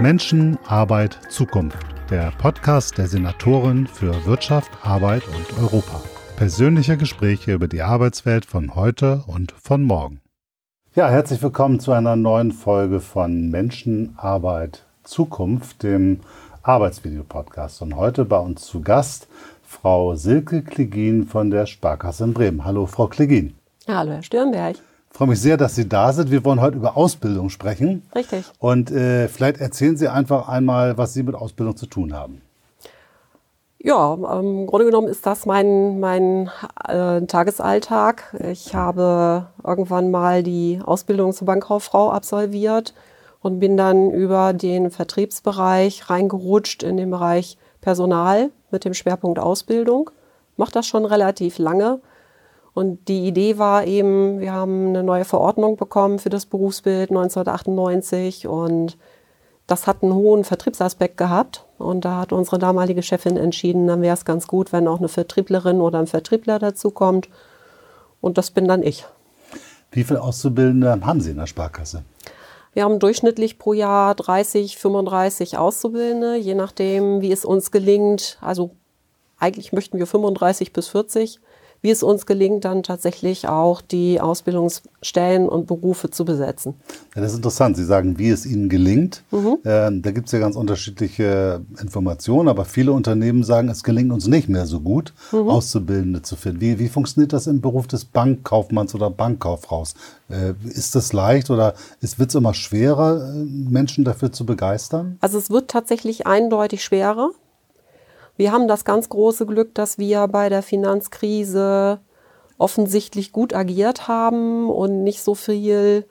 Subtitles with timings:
[0.00, 1.78] Menschen, Arbeit, Zukunft.
[2.10, 6.02] Der Podcast der Senatorin für Wirtschaft, Arbeit und Europa.
[6.36, 10.20] Persönliche Gespräche über die Arbeitswelt von heute und von morgen.
[10.94, 16.20] Ja, herzlich willkommen zu einer neuen Folge von Menschen, Arbeit, Zukunft, dem
[16.62, 17.82] Arbeitsvideo-Podcast.
[17.82, 19.28] Und heute bei uns zu Gast
[19.62, 22.64] Frau Silke Klegin von der Sparkasse in Bremen.
[22.64, 23.54] Hallo, Frau Klegin.
[23.86, 24.76] Hallo, Herr Stürnberg.
[25.14, 26.32] Ich freue mich sehr, dass Sie da sind.
[26.32, 28.02] Wir wollen heute über Ausbildung sprechen.
[28.16, 28.46] Richtig.
[28.58, 32.42] Und äh, vielleicht erzählen Sie einfach einmal, was Sie mit Ausbildung zu tun haben.
[33.78, 36.50] Ja, im Grunde genommen ist das mein, mein
[36.88, 38.36] äh, Tagesalltag.
[38.50, 42.92] Ich habe irgendwann mal die Ausbildung zur Bankkauffrau absolviert
[43.40, 50.10] und bin dann über den Vertriebsbereich reingerutscht in den Bereich Personal mit dem Schwerpunkt Ausbildung.
[50.56, 52.00] Mache das schon relativ lange
[52.74, 58.48] und die Idee war eben, wir haben eine neue Verordnung bekommen für das Berufsbild 1998
[58.48, 58.98] und
[59.68, 61.64] das hat einen hohen Vertriebsaspekt gehabt.
[61.78, 65.08] Und da hat unsere damalige Chefin entschieden, dann wäre es ganz gut, wenn auch eine
[65.08, 67.28] Vertrieblerin oder ein Vertriebler dazu kommt.
[68.20, 69.06] Und das bin dann ich.
[69.92, 72.02] Wie viele Auszubildende haben Sie in der Sparkasse?
[72.72, 78.36] Wir haben durchschnittlich pro Jahr 30, 35 Auszubildende, je nachdem, wie es uns gelingt.
[78.40, 78.72] Also
[79.38, 81.40] eigentlich möchten wir 35 bis 40
[81.84, 86.76] wie es uns gelingt, dann tatsächlich auch die Ausbildungsstellen und Berufe zu besetzen.
[87.14, 87.76] Ja, das ist interessant.
[87.76, 89.22] Sie sagen, wie es Ihnen gelingt.
[89.30, 89.58] Mhm.
[89.66, 94.26] Ähm, da gibt es ja ganz unterschiedliche Informationen, aber viele Unternehmen sagen, es gelingt uns
[94.26, 95.50] nicht mehr so gut, mhm.
[95.50, 96.62] Auszubildende zu finden.
[96.62, 99.92] Wie, wie funktioniert das im Beruf des Bankkaufmanns oder Bankkauffraus?
[100.30, 105.18] Äh, ist das leicht oder wird es immer schwerer, äh, Menschen dafür zu begeistern?
[105.20, 107.32] Also es wird tatsächlich eindeutig schwerer.
[108.36, 112.00] Wir haben das ganz große Glück, dass wir bei der Finanzkrise
[112.58, 116.04] offensichtlich gut agiert haben und nicht so viel,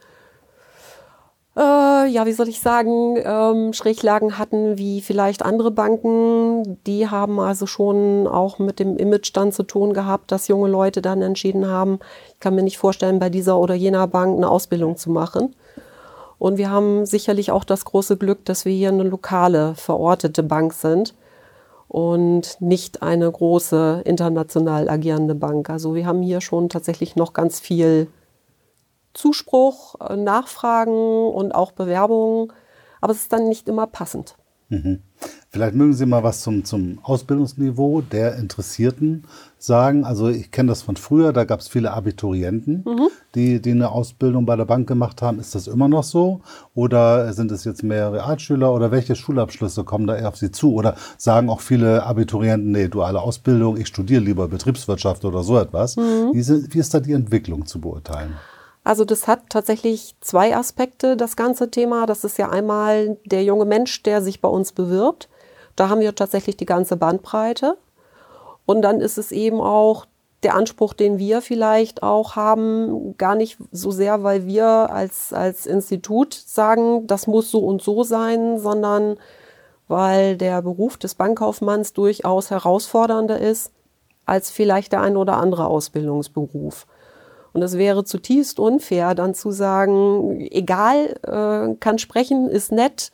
[1.58, 6.80] äh, ja, wie soll ich sagen, ähm, Schräglagen hatten wie vielleicht andere Banken.
[6.86, 11.02] Die haben also schon auch mit dem Image dann zu tun gehabt, dass junge Leute
[11.02, 12.00] dann entschieden haben,
[12.34, 15.56] ich kann mir nicht vorstellen, bei dieser oder jener Bank eine Ausbildung zu machen.
[16.40, 20.74] Und wir haben sicherlich auch das große Glück, dass wir hier eine lokale, verortete Bank
[20.74, 21.14] sind
[21.94, 25.70] und nicht eine große international agierende Bank.
[25.70, 28.08] Also wir haben hier schon tatsächlich noch ganz viel
[29.14, 32.52] Zuspruch, äh, Nachfragen und auch Bewerbungen,
[33.00, 34.38] aber es ist dann nicht immer passend.
[34.70, 35.04] Mhm.
[35.54, 39.26] Vielleicht mögen Sie mal was zum, zum Ausbildungsniveau der Interessierten
[39.60, 40.04] sagen.
[40.04, 43.10] Also ich kenne das von früher, da gab es viele Abiturienten, mhm.
[43.36, 45.40] die, die eine Ausbildung bei der Bank gemacht haben.
[45.40, 46.42] Ist das immer noch so?
[46.74, 50.74] Oder sind es jetzt mehr Realschüler oder welche Schulabschlüsse kommen da eher auf Sie zu?
[50.74, 55.98] Oder sagen auch viele Abiturienten, nee, duale Ausbildung, ich studiere lieber Betriebswirtschaft oder so etwas.
[55.98, 56.32] Mhm.
[56.34, 58.34] Wie, wie ist da die Entwicklung zu beurteilen?
[58.84, 62.06] Also das hat tatsächlich zwei Aspekte, das ganze Thema.
[62.06, 65.30] Das ist ja einmal der junge Mensch, der sich bei uns bewirbt.
[65.76, 67.78] Da haben wir tatsächlich die ganze Bandbreite.
[68.66, 70.06] Und dann ist es eben auch
[70.44, 75.66] der Anspruch, den wir vielleicht auch haben, gar nicht so sehr, weil wir als, als
[75.66, 79.18] Institut sagen, das muss so und so sein, sondern
[79.88, 83.72] weil der Beruf des Bankkaufmanns durchaus herausfordernder ist
[84.26, 86.88] als vielleicht der ein oder andere Ausbildungsberuf.
[87.54, 93.12] Und es wäre zutiefst unfair, dann zu sagen, egal, äh, kann sprechen, ist nett,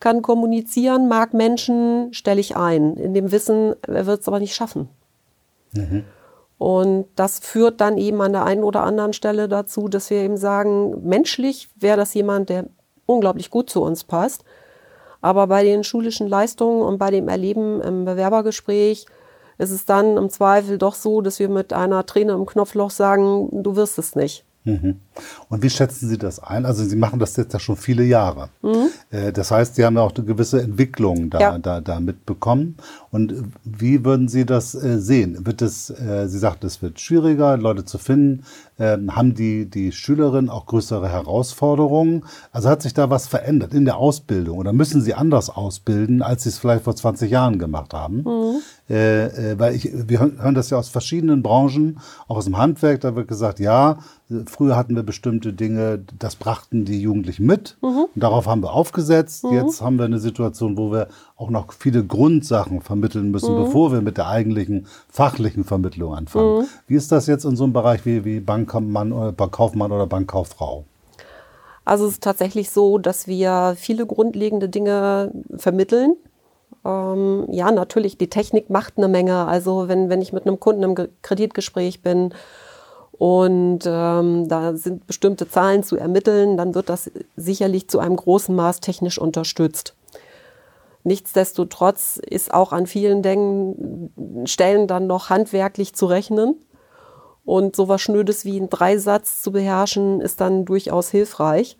[0.00, 2.96] kann kommunizieren, mag Menschen, stelle ich ein.
[2.96, 4.88] In dem Wissen, er wird es aber nicht schaffen.
[5.74, 6.04] Mhm.
[6.58, 10.36] Und das führt dann eben an der einen oder anderen Stelle dazu, dass wir eben
[10.36, 12.66] sagen, menschlich wäre das jemand, der
[13.04, 14.44] unglaublich gut zu uns passt.
[15.20, 19.06] Aber bei den schulischen Leistungen und bei dem Erleben im Bewerbergespräch
[19.62, 23.48] ist es dann im Zweifel doch so, dass wir mit einer Träne im Knopfloch sagen,
[23.62, 24.44] du wirst es nicht.
[24.64, 25.00] Mhm.
[25.48, 26.66] Und wie schätzen Sie das ein?
[26.66, 28.48] Also Sie machen das jetzt ja schon viele Jahre.
[28.62, 28.90] Mhm.
[29.10, 31.58] Äh, das heißt, Sie haben ja auch eine gewisse Entwicklung da, ja.
[31.58, 32.76] da, da mitbekommen.
[33.12, 35.44] Und wie würden Sie das äh, sehen?
[35.44, 38.44] Wird es, äh, Sie sagten, es wird schwieriger, Leute zu finden.
[38.78, 42.24] Ähm, haben die, die Schülerinnen auch größere Herausforderungen?
[42.52, 46.44] Also hat sich da was verändert in der Ausbildung oder müssen sie anders ausbilden, als
[46.44, 48.24] sie es vielleicht vor 20 Jahren gemacht haben?
[48.24, 48.62] Mhm.
[48.88, 53.02] Äh, äh, weil ich, wir hören das ja aus verschiedenen Branchen, auch aus dem Handwerk,
[53.02, 53.98] da wird gesagt, ja,
[54.46, 58.06] früher hatten wir bestimmte Dinge, das brachten die Jugendlichen mit mhm.
[58.14, 59.44] und darauf haben wir aufgesetzt.
[59.44, 59.52] Mhm.
[59.52, 63.64] Jetzt haben wir eine Situation, wo wir auch noch viele Grundsachen vermitteln müssen, mhm.
[63.64, 66.60] bevor wir mit der eigentlichen fachlichen Vermittlung anfangen.
[66.60, 66.64] Mhm.
[66.86, 70.84] Wie ist das jetzt in so einem Bereich wie, wie Bankkaufmann oder Kaufmann oder Bankkauffrau?
[71.84, 76.16] Also es ist tatsächlich so, dass wir viele grundlegende Dinge vermitteln.
[76.84, 79.46] Ähm, ja, natürlich, die Technik macht eine Menge.
[79.46, 82.32] Also wenn, wenn ich mit einem Kunden im Kreditgespräch bin
[83.12, 88.54] und ähm, da sind bestimmte Zahlen zu ermitteln, dann wird das sicherlich zu einem großen
[88.54, 89.94] Maß technisch unterstützt.
[91.04, 96.56] Nichtsdestotrotz ist auch an vielen Dingen, Stellen dann noch handwerklich zu rechnen.
[97.44, 101.76] Und sowas Schnödes wie ein Dreisatz zu beherrschen, ist dann durchaus hilfreich.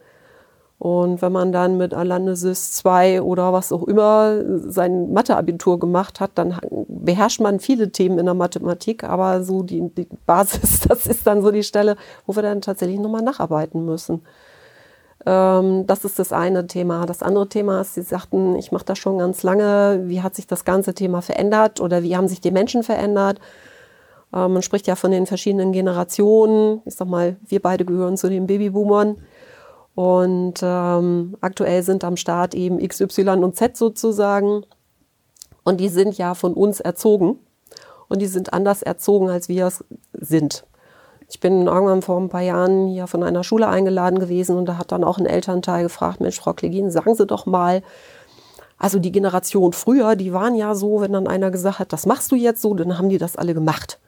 [0.82, 6.32] Und wenn man dann mit Alandesys 2 oder was auch immer sein Matheabitur gemacht hat,
[6.34, 6.58] dann
[6.88, 11.40] beherrscht man viele Themen in der Mathematik, aber so die, die Basis, das ist dann
[11.40, 11.94] so die Stelle,
[12.26, 14.22] wo wir dann tatsächlich nochmal nacharbeiten müssen.
[15.24, 17.06] Ähm, das ist das eine Thema.
[17.06, 20.02] Das andere Thema ist, Sie sagten, ich mache das schon ganz lange.
[20.06, 23.38] Wie hat sich das ganze Thema verändert oder wie haben sich die Menschen verändert?
[24.32, 26.82] Ähm, man spricht ja von den verschiedenen Generationen.
[26.84, 29.18] Ich sag mal, wir beide gehören zu den Babyboomern.
[29.94, 34.64] Und ähm, aktuell sind am Start eben X, Y und Z sozusagen.
[35.64, 37.38] Und die sind ja von uns erzogen.
[38.08, 40.64] Und die sind anders erzogen, als wir es sind.
[41.32, 44.76] Ich bin irgendwann vor ein paar Jahren hier von einer Schule eingeladen gewesen und da
[44.76, 47.82] hat dann auch ein Elternteil gefragt, Mensch, Frau Klegin, sagen Sie doch mal,
[48.76, 52.30] also die Generation früher, die waren ja so, wenn dann einer gesagt hat, das machst
[52.32, 53.98] du jetzt so, dann haben die das alle gemacht.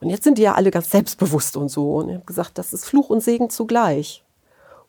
[0.00, 1.96] Und jetzt sind die ja alle ganz selbstbewusst und so.
[1.96, 4.24] Und ich habe gesagt, das ist Fluch und Segen zugleich.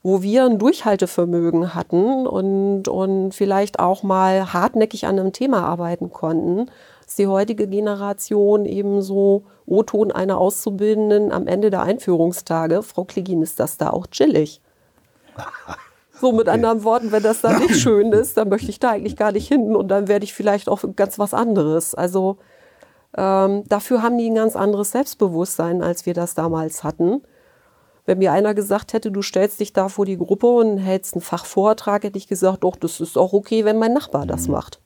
[0.03, 6.11] Wo wir ein Durchhaltevermögen hatten und, und vielleicht auch mal hartnäckig an einem Thema arbeiten
[6.11, 6.71] konnten,
[7.11, 12.83] ist die heutige Generation eben so O-Ton einer Auszubildenden am Ende der Einführungstage.
[12.83, 14.61] Frau Klegin, ist das da auch chillig?
[16.13, 16.51] So mit okay.
[16.51, 19.47] anderen Worten, wenn das da nicht schön ist, dann möchte ich da eigentlich gar nicht
[19.47, 21.95] hin und dann werde ich vielleicht auch ganz was anderes.
[21.95, 22.37] Also
[23.17, 27.23] ähm, dafür haben die ein ganz anderes Selbstbewusstsein, als wir das damals hatten.
[28.05, 31.23] Wenn mir einer gesagt hätte, du stellst dich da vor die Gruppe und hältst einen
[31.23, 34.53] Fachvortrag, hätte ich gesagt, doch, das ist auch okay, wenn mein Nachbar das mhm.
[34.53, 34.79] macht.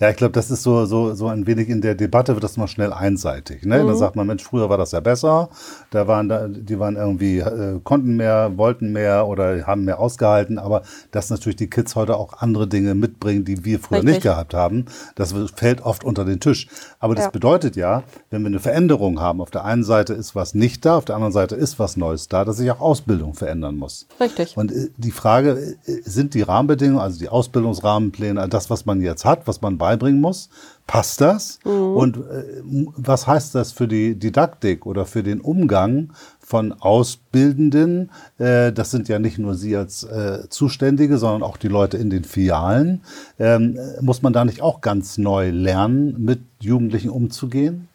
[0.00, 2.56] Ja, ich glaube, das ist so, so, so ein wenig in der Debatte wird das
[2.56, 3.64] mal schnell einseitig.
[3.64, 3.82] Ne?
[3.82, 3.88] Mhm.
[3.88, 5.50] Da sagt man, Mensch, früher war das ja besser.
[5.90, 10.58] Da waren da, die waren irgendwie, äh, konnten mehr, wollten mehr oder haben mehr ausgehalten.
[10.58, 14.14] Aber dass natürlich die Kids heute auch andere Dinge mitbringen, die wir früher Richtig.
[14.14, 14.86] nicht gehabt haben,
[15.16, 16.68] das fällt oft unter den Tisch.
[16.98, 17.30] Aber das ja.
[17.30, 20.96] bedeutet ja, wenn wir eine Veränderung haben, auf der einen Seite ist was nicht da,
[20.96, 24.06] auf der anderen Seite ist was Neues da, dass sich auch Ausbildung verändern muss.
[24.18, 24.56] Richtig.
[24.56, 29.24] Und äh, die Frage, äh, sind die Rahmenbedingungen, also die Ausbildungsrahmenpläne, das, was man jetzt
[29.24, 30.48] hat, was was man beibringen muss.
[30.86, 31.58] Passt das?
[31.64, 31.96] Mhm.
[31.96, 32.62] Und äh,
[32.96, 38.10] was heißt das für die Didaktik oder für den Umgang von Ausbildenden?
[38.38, 42.10] Äh, das sind ja nicht nur Sie als äh, Zuständige, sondern auch die Leute in
[42.10, 43.02] den Filialen.
[43.38, 47.88] Ähm, muss man da nicht auch ganz neu lernen, mit Jugendlichen umzugehen?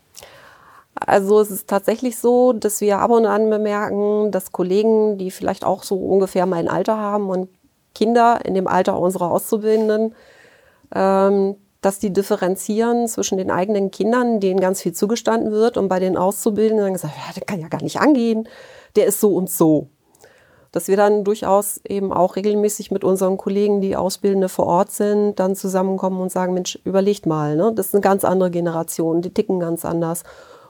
[0.95, 5.65] Also es ist tatsächlich so, dass wir ab und an bemerken, dass Kollegen, die vielleicht
[5.65, 7.49] auch so ungefähr mein Alter haben und
[7.95, 10.13] Kinder in dem Alter unserer Auszubildenden,
[10.93, 15.99] ähm, dass die differenzieren zwischen den eigenen Kindern, denen ganz viel zugestanden wird, und bei
[15.99, 18.47] den Auszubildenden dann gesagt, ja, der kann ja gar nicht angehen,
[18.95, 19.87] der ist so und so.
[20.71, 25.39] Dass wir dann durchaus eben auch regelmäßig mit unseren Kollegen, die Ausbildende vor Ort sind,
[25.39, 27.71] dann zusammenkommen und sagen, Mensch, überlegt mal, ne?
[27.75, 30.23] das ist eine ganz andere Generation, die ticken ganz anders.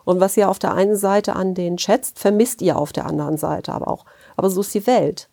[0.04, 3.38] Und was ihr auf der einen Seite an denen schätzt, vermisst ihr auf der anderen
[3.38, 4.04] Seite aber auch.
[4.36, 5.30] Aber so ist die Welt.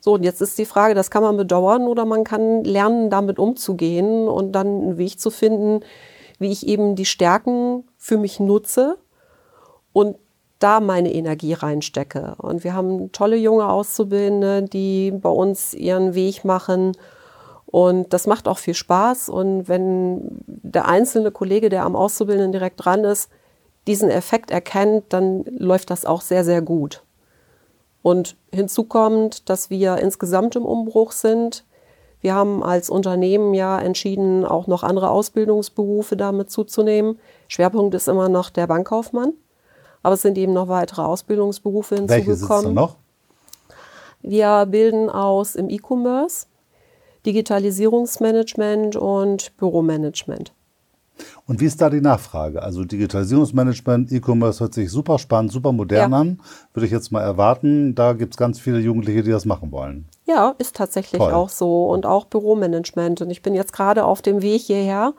[0.00, 3.38] So, und jetzt ist die Frage, das kann man bedauern oder man kann lernen, damit
[3.38, 5.80] umzugehen und dann einen Weg zu finden,
[6.38, 8.98] wie ich eben die Stärken für mich nutze
[9.92, 10.16] und
[10.58, 12.34] da meine Energie reinstecke.
[12.38, 16.92] Und wir haben tolle junge Auszubildende, die bei uns ihren Weg machen.
[17.66, 19.28] Und das macht auch viel Spaß.
[19.28, 23.30] Und wenn der einzelne Kollege, der am Auszubildenden direkt dran ist,
[23.86, 27.02] diesen Effekt erkennt, dann läuft das auch sehr, sehr gut.
[28.02, 31.64] Und hinzu kommt, dass wir insgesamt im Umbruch sind.
[32.20, 37.18] Wir haben als Unternehmen ja entschieden, auch noch andere Ausbildungsberufe damit zuzunehmen.
[37.48, 39.34] Schwerpunkt ist immer noch der Bankkaufmann,
[40.02, 42.64] aber es sind eben noch weitere Ausbildungsberufe hinzugekommen.
[42.64, 42.96] Welche noch?
[44.20, 46.46] Wir bilden aus im E-Commerce,
[47.24, 50.52] Digitalisierungsmanagement und Büromanagement.
[51.46, 52.62] Und wie ist da die Nachfrage?
[52.62, 56.18] Also Digitalisierungsmanagement, E-Commerce hört sich super spannend, super modern ja.
[56.18, 56.40] an.
[56.74, 57.94] Würde ich jetzt mal erwarten.
[57.94, 60.06] Da gibt es ganz viele Jugendliche, die das machen wollen.
[60.26, 61.32] Ja, ist tatsächlich Toll.
[61.32, 61.86] auch so.
[61.86, 63.22] Und auch Büromanagement.
[63.22, 65.14] Und ich bin jetzt gerade auf dem Weg hierher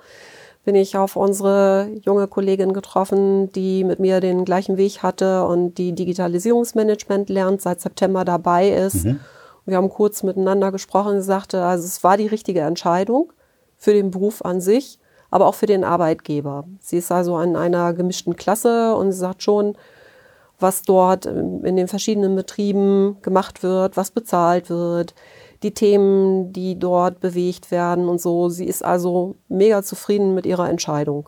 [0.65, 5.79] bin ich auf unsere junge Kollegin getroffen, die mit mir den gleichen Weg hatte und
[5.79, 9.06] die Digitalisierungsmanagement lernt, seit September dabei ist.
[9.06, 9.20] Mhm.
[9.65, 13.32] Wir haben kurz miteinander gesprochen und sagte, also es war die richtige Entscheidung
[13.77, 15.00] für den Beruf an sich
[15.31, 16.65] aber auch für den Arbeitgeber.
[16.79, 19.75] Sie ist also in einer gemischten Klasse und sie sagt schon,
[20.59, 25.13] was dort in den verschiedenen Betrieben gemacht wird, was bezahlt wird,
[25.63, 28.50] die Themen, die dort bewegt werden und so.
[28.50, 31.27] Sie ist also mega zufrieden mit ihrer Entscheidung.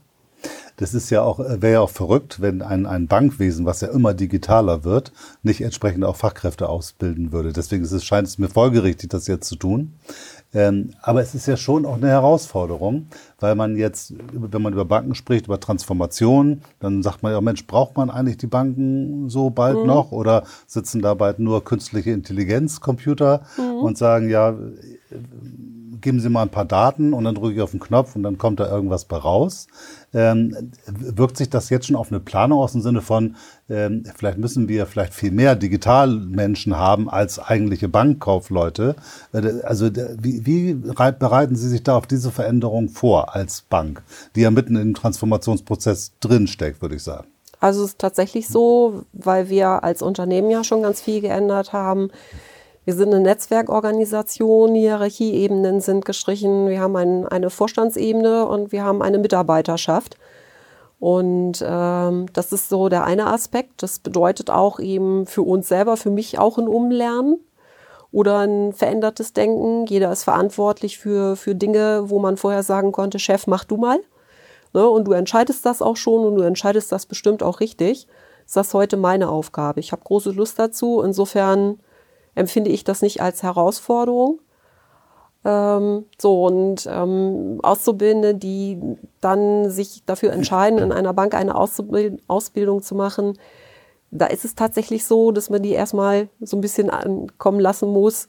[0.77, 4.13] Das ist ja auch, wäre ja auch verrückt, wenn ein, ein Bankwesen, was ja immer
[4.13, 5.11] digitaler wird,
[5.43, 7.53] nicht entsprechend auch Fachkräfte ausbilden würde.
[7.53, 9.93] Deswegen ist es, scheint es mir folgerichtig, das jetzt zu tun.
[10.53, 13.07] Ähm, aber es ist ja schon auch eine Herausforderung,
[13.39, 17.65] weil man jetzt, wenn man über Banken spricht, über Transformation, dann sagt man ja, Mensch,
[17.67, 19.87] braucht man eigentlich die Banken so bald mhm.
[19.87, 23.83] noch oder sitzen da bald nur künstliche Intelligenzcomputer mhm.
[23.83, 24.53] und sagen, ja,
[26.01, 28.37] geben Sie mal ein paar Daten und dann drücke ich auf den Knopf und dann
[28.37, 29.67] kommt da irgendwas bei raus.
[30.13, 33.35] Ähm, wirkt sich das jetzt schon auf eine Planung aus im Sinne von,
[33.69, 38.95] ähm, vielleicht müssen wir vielleicht viel mehr Digitalmenschen haben als eigentliche Bankkaufleute.
[39.33, 44.03] Äh, also wie, wie bereiten Sie sich da auf diese Veränderung vor als Bank,
[44.35, 47.27] die ja mitten im Transformationsprozess drinsteckt, würde ich sagen?
[47.61, 52.09] Also es ist tatsächlich so, weil wir als Unternehmen ja schon ganz viel geändert haben.
[52.83, 59.03] Wir sind eine Netzwerkorganisation, Hierarchieebenen sind gestrichen, wir haben ein, eine Vorstandsebene und wir haben
[59.03, 60.17] eine Mitarbeiterschaft.
[60.99, 63.83] Und ähm, das ist so der eine Aspekt.
[63.83, 67.39] Das bedeutet auch eben für uns selber, für mich auch ein Umlernen
[68.11, 69.85] oder ein verändertes Denken.
[69.87, 73.99] Jeder ist verantwortlich für, für Dinge, wo man vorher sagen konnte, Chef, mach du mal.
[74.73, 74.87] Ne?
[74.87, 78.07] Und du entscheidest das auch schon und du entscheidest das bestimmt auch richtig.
[78.45, 79.79] Ist das heute meine Aufgabe?
[79.79, 81.01] Ich habe große Lust dazu.
[81.01, 81.79] Insofern
[82.35, 84.39] empfinde ich das nicht als Herausforderung.
[85.43, 88.79] Ähm, so, und ähm, Auszubildende, die
[89.21, 93.37] dann sich dafür entscheiden, in einer Bank eine Ausbild Ausbildung zu machen,
[94.11, 98.27] da ist es tatsächlich so, dass man die erstmal so ein bisschen ankommen lassen muss,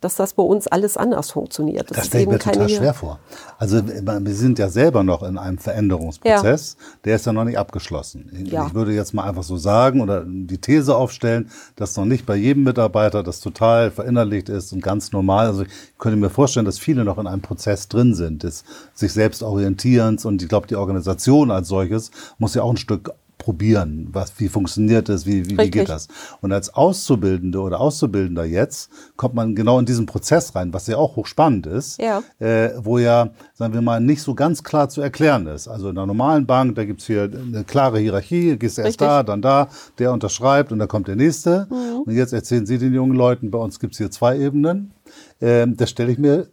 [0.00, 1.90] dass das bei uns alles anders funktioniert.
[1.90, 3.18] Das, das stelle ich mir total schwer vor.
[3.58, 6.86] Also wir sind ja selber noch in einem Veränderungsprozess, ja.
[7.04, 8.30] der ist ja noch nicht abgeschlossen.
[8.50, 8.66] Ja.
[8.66, 12.36] Ich würde jetzt mal einfach so sagen oder die These aufstellen, dass noch nicht bei
[12.36, 15.46] jedem Mitarbeiter das total verinnerlicht ist und ganz normal.
[15.46, 18.64] Also ich könnte mir vorstellen, dass viele noch in einem Prozess drin sind, des
[18.94, 23.12] sich selbst orientierens und ich glaube, die Organisation als solches muss ja auch ein Stück
[23.40, 26.06] probieren, was, wie funktioniert das, wie, wie, wie geht das.
[26.40, 30.96] Und als Auszubildende oder Auszubildender jetzt kommt man genau in diesen Prozess rein, was ja
[30.96, 32.22] auch hochspannend ist, ja.
[32.38, 35.66] Äh, wo ja, sagen wir mal, nicht so ganz klar zu erklären ist.
[35.66, 39.42] Also in einer normalen Bank, da gibt's hier eine klare Hierarchie, gehst erst da, dann
[39.42, 39.68] da,
[39.98, 41.66] der unterschreibt und dann kommt der nächste.
[41.70, 42.02] Mhm.
[42.06, 44.92] Und jetzt erzählen Sie den jungen Leuten, bei uns gibt's hier zwei Ebenen.
[45.40, 46.48] Ähm, das stelle ich mir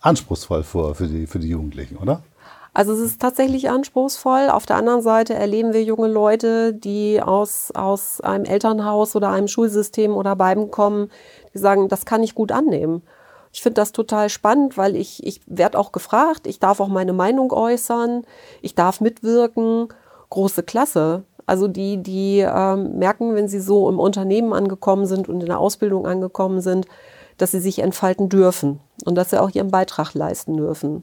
[0.00, 2.22] anspruchsvoll vor für die, für die Jugendlichen, oder?
[2.72, 4.48] Also es ist tatsächlich anspruchsvoll.
[4.48, 9.48] Auf der anderen Seite erleben wir junge Leute, die aus, aus einem Elternhaus oder einem
[9.48, 11.10] Schulsystem oder beiden kommen,
[11.52, 13.02] die sagen, das kann ich gut annehmen.
[13.52, 17.12] Ich finde das total spannend, weil ich, ich werde auch gefragt, ich darf auch meine
[17.12, 18.24] Meinung äußern,
[18.62, 19.88] ich darf mitwirken.
[20.30, 21.24] Große Klasse.
[21.46, 25.58] Also die, die ähm, merken, wenn sie so im Unternehmen angekommen sind und in der
[25.58, 26.86] Ausbildung angekommen sind,
[27.38, 31.02] dass sie sich entfalten dürfen und dass sie auch ihren Beitrag leisten dürfen.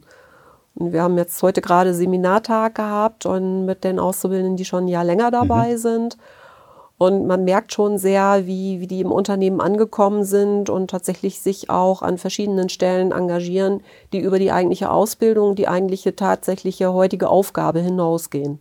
[0.78, 4.88] Und wir haben jetzt heute gerade Seminartag gehabt und mit den Auszubildenden, die schon ein
[4.88, 5.78] Jahr länger dabei mhm.
[5.78, 6.16] sind.
[6.98, 11.70] Und man merkt schon sehr, wie, wie die im Unternehmen angekommen sind und tatsächlich sich
[11.70, 13.82] auch an verschiedenen Stellen engagieren,
[14.12, 18.60] die über die eigentliche Ausbildung, die eigentliche tatsächliche heutige Aufgabe hinausgehen.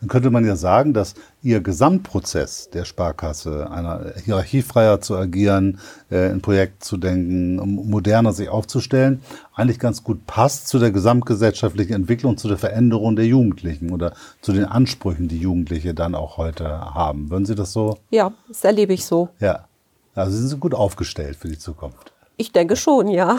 [0.00, 5.78] Dann könnte man ja sagen, dass Ihr Gesamtprozess der Sparkasse, einer hierarchiefreier zu agieren,
[6.10, 9.22] äh, in Projekten zu denken, moderner sich aufzustellen,
[9.54, 14.52] eigentlich ganz gut passt zu der gesamtgesellschaftlichen Entwicklung, zu der Veränderung der Jugendlichen oder zu
[14.52, 17.30] den Ansprüchen, die Jugendliche dann auch heute haben.
[17.30, 17.98] Würden Sie das so?
[18.10, 19.28] Ja, das erlebe ich so.
[19.40, 19.66] Ja.
[20.14, 22.12] Also sind Sie gut aufgestellt für die Zukunft.
[22.38, 23.38] Ich denke schon, ja.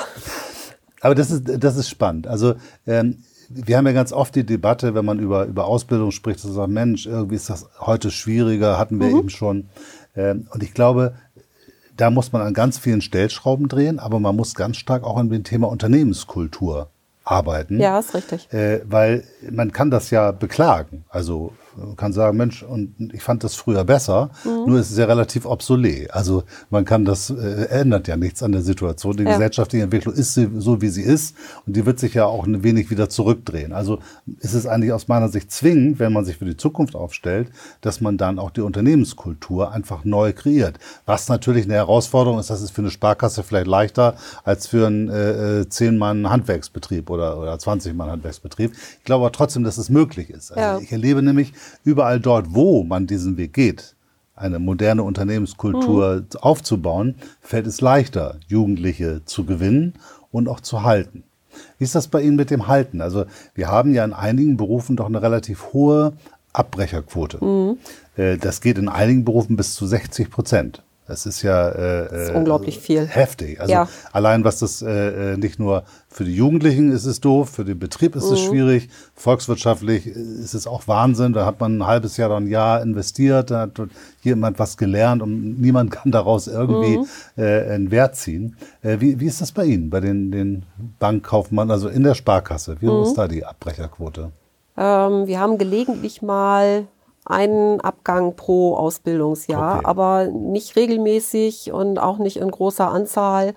[1.02, 2.28] Aber das ist, das ist spannend.
[2.28, 6.40] Also ähm, wir haben ja ganz oft die Debatte, wenn man über, über Ausbildung spricht,
[6.40, 9.18] dass man sagt, Mensch, irgendwie ist das heute schwieriger, hatten wir mhm.
[9.18, 9.70] eben schon.
[10.16, 11.16] Ähm, und ich glaube,
[11.96, 15.30] da muss man an ganz vielen Stellschrauben drehen, aber man muss ganz stark auch an
[15.30, 16.90] dem Thema Unternehmenskultur
[17.24, 17.80] arbeiten.
[17.80, 18.52] Ja, ist richtig.
[18.54, 21.06] Äh, weil man kann das ja beklagen.
[21.10, 24.66] Also man kann sagen, Mensch, und ich fand das früher besser, mhm.
[24.68, 26.12] nur ist es ja relativ obsolet.
[26.12, 29.16] Also man kann das, äh, ändert ja nichts an der Situation.
[29.18, 29.32] Die ja.
[29.32, 32.90] gesellschaftliche Entwicklung ist so, wie sie ist und die wird sich ja auch ein wenig
[32.90, 33.74] wieder zurückdrehen.
[33.74, 34.00] Also
[34.40, 37.50] ist es eigentlich aus meiner Sicht zwingend, wenn man sich für die Zukunft aufstellt,
[37.82, 40.80] dass man dann auch die Unternehmenskultur einfach neu kreiert.
[41.06, 45.10] Was natürlich eine Herausforderung ist, das ist für eine Sparkasse vielleicht leichter als für einen
[45.10, 48.72] äh, 10-Mann-Handwerksbetrieb oder, oder 20-Mann-Handwerksbetrieb.
[48.74, 50.52] Ich glaube aber trotzdem, dass es möglich ist.
[50.52, 50.80] Also ja.
[50.80, 53.96] ich erlebe nämlich, überall dort, wo man diesen Weg geht,
[54.36, 56.40] eine moderne Unternehmenskultur mhm.
[56.40, 59.94] aufzubauen, fällt es leichter, Jugendliche zu gewinnen
[60.32, 61.24] und auch zu halten.
[61.78, 63.02] Wie ist das bei Ihnen mit dem Halten?
[63.02, 66.14] Also wir haben ja in einigen Berufen doch eine relativ hohe
[66.54, 67.44] Abbrecherquote.
[67.44, 67.78] Mhm.
[68.16, 70.84] Äh, das geht in einigen Berufen bis zu 60 Prozent.
[71.08, 73.06] Das ist ja äh, das ist unglaublich viel.
[73.06, 73.62] Heftig.
[73.62, 73.88] Also ja.
[74.12, 77.80] allein was das äh, äh, nicht nur für die Jugendlichen ist es doof, für den
[77.80, 78.34] Betrieb ist mhm.
[78.34, 81.34] es schwierig, volkswirtschaftlich ist es auch Wahnsinn.
[81.34, 83.80] Da hat man ein halbes Jahr oder ein Jahr investiert, da hat
[84.22, 87.06] jemand was gelernt und niemand kann daraus irgendwie mhm.
[87.38, 88.58] äh, einen Wert ziehen.
[88.82, 90.64] Äh, wie, wie ist das bei Ihnen, bei den, den
[91.00, 92.78] Bankkaufmann, also in der Sparkasse?
[92.82, 94.32] Wie hoch ist da die Abbrecherquote?
[94.78, 96.88] Ähm, wir haben gelegentlich mal
[97.30, 99.86] einen Abgang pro Ausbildungsjahr, Okay.
[99.86, 103.54] aber nicht regelmäßig und auch nicht in großer Anzahl.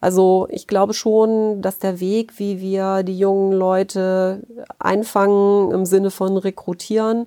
[0.00, 4.42] Also ich glaube schon, dass der Weg, wie wir die jungen Leute
[4.78, 7.26] einfangen im Sinne von rekrutieren,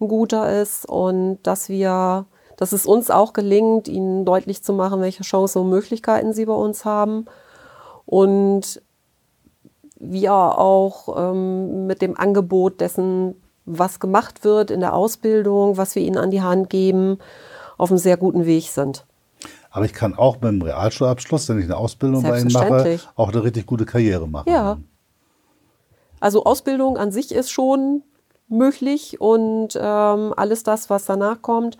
[0.00, 5.00] ein guter ist und dass wir, dass es uns auch gelingt, ihnen deutlich zu machen,
[5.00, 7.26] welche Chancen und Möglichkeiten sie bei uns haben
[8.04, 8.82] und
[10.00, 13.34] wir auch ähm, mit dem Angebot dessen,
[13.68, 17.18] was gemacht wird in der Ausbildung, was wir ihnen an die Hand geben,
[17.76, 19.04] auf einem sehr guten Weg sind.
[19.70, 23.28] Aber ich kann auch mit einem Realschulabschluss, wenn ich eine Ausbildung bei Ihnen mache, auch
[23.28, 24.50] eine richtig gute Karriere machen.
[24.50, 24.78] Ja.
[26.20, 28.02] Also Ausbildung an sich ist schon
[28.48, 31.78] möglich und ähm, alles das, was danach kommt.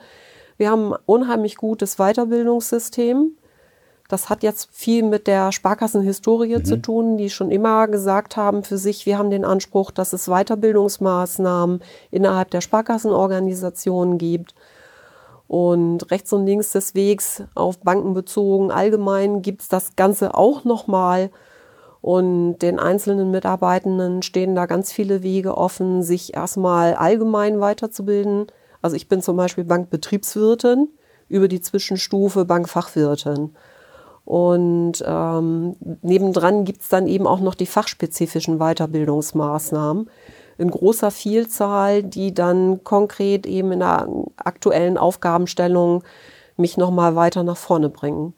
[0.58, 3.37] Wir haben ein unheimlich gutes Weiterbildungssystem.
[4.08, 8.78] Das hat jetzt viel mit der Sparkassenhistorie zu tun, die schon immer gesagt haben für
[8.78, 14.54] sich, wir haben den Anspruch, dass es Weiterbildungsmaßnahmen innerhalb der Sparkassenorganisationen gibt.
[15.46, 20.64] Und rechts und links des Wegs auf Banken bezogen, allgemein gibt es das Ganze auch
[20.64, 21.30] nochmal.
[22.00, 28.46] Und den einzelnen Mitarbeitenden stehen da ganz viele Wege offen, sich erstmal allgemein weiterzubilden.
[28.80, 30.88] Also ich bin zum Beispiel Bankbetriebswirtin
[31.28, 33.54] über die Zwischenstufe Bankfachwirtin.
[34.28, 40.10] Und ähm, nebendran gibt es dann eben auch noch die fachspezifischen Weiterbildungsmaßnahmen
[40.58, 44.06] in großer Vielzahl, die dann konkret eben in der
[44.36, 46.04] aktuellen Aufgabenstellung
[46.58, 48.34] mich nochmal weiter nach vorne bringen.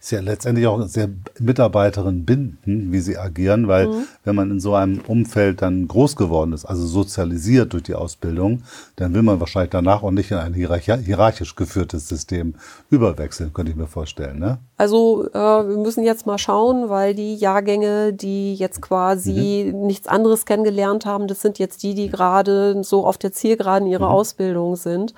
[0.00, 1.08] Ist ja letztendlich auch sehr
[1.38, 4.06] Mitarbeiterin binden, wie sie agieren, weil Mhm.
[4.24, 8.62] wenn man in so einem Umfeld dann groß geworden ist, also sozialisiert durch die Ausbildung,
[8.96, 12.54] dann will man wahrscheinlich danach auch nicht in ein hierarchi hierarchisch geführtes System
[12.90, 14.38] überwechseln, könnte ich mir vorstellen.
[14.38, 14.58] Ne?
[14.76, 20.46] Also äh, wir müssen jetzt mal schauen, weil die Jahrgänge, die jetzt quasi nichts anderes
[20.46, 25.14] kennengelernt haben, das sind jetzt die, die gerade so auf der Zielgeraden ihrer Ausbildung sind,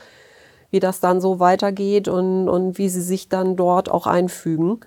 [0.72, 4.80] wie das dann so weitergeht und, und wie sie sich dann dort auch einfügen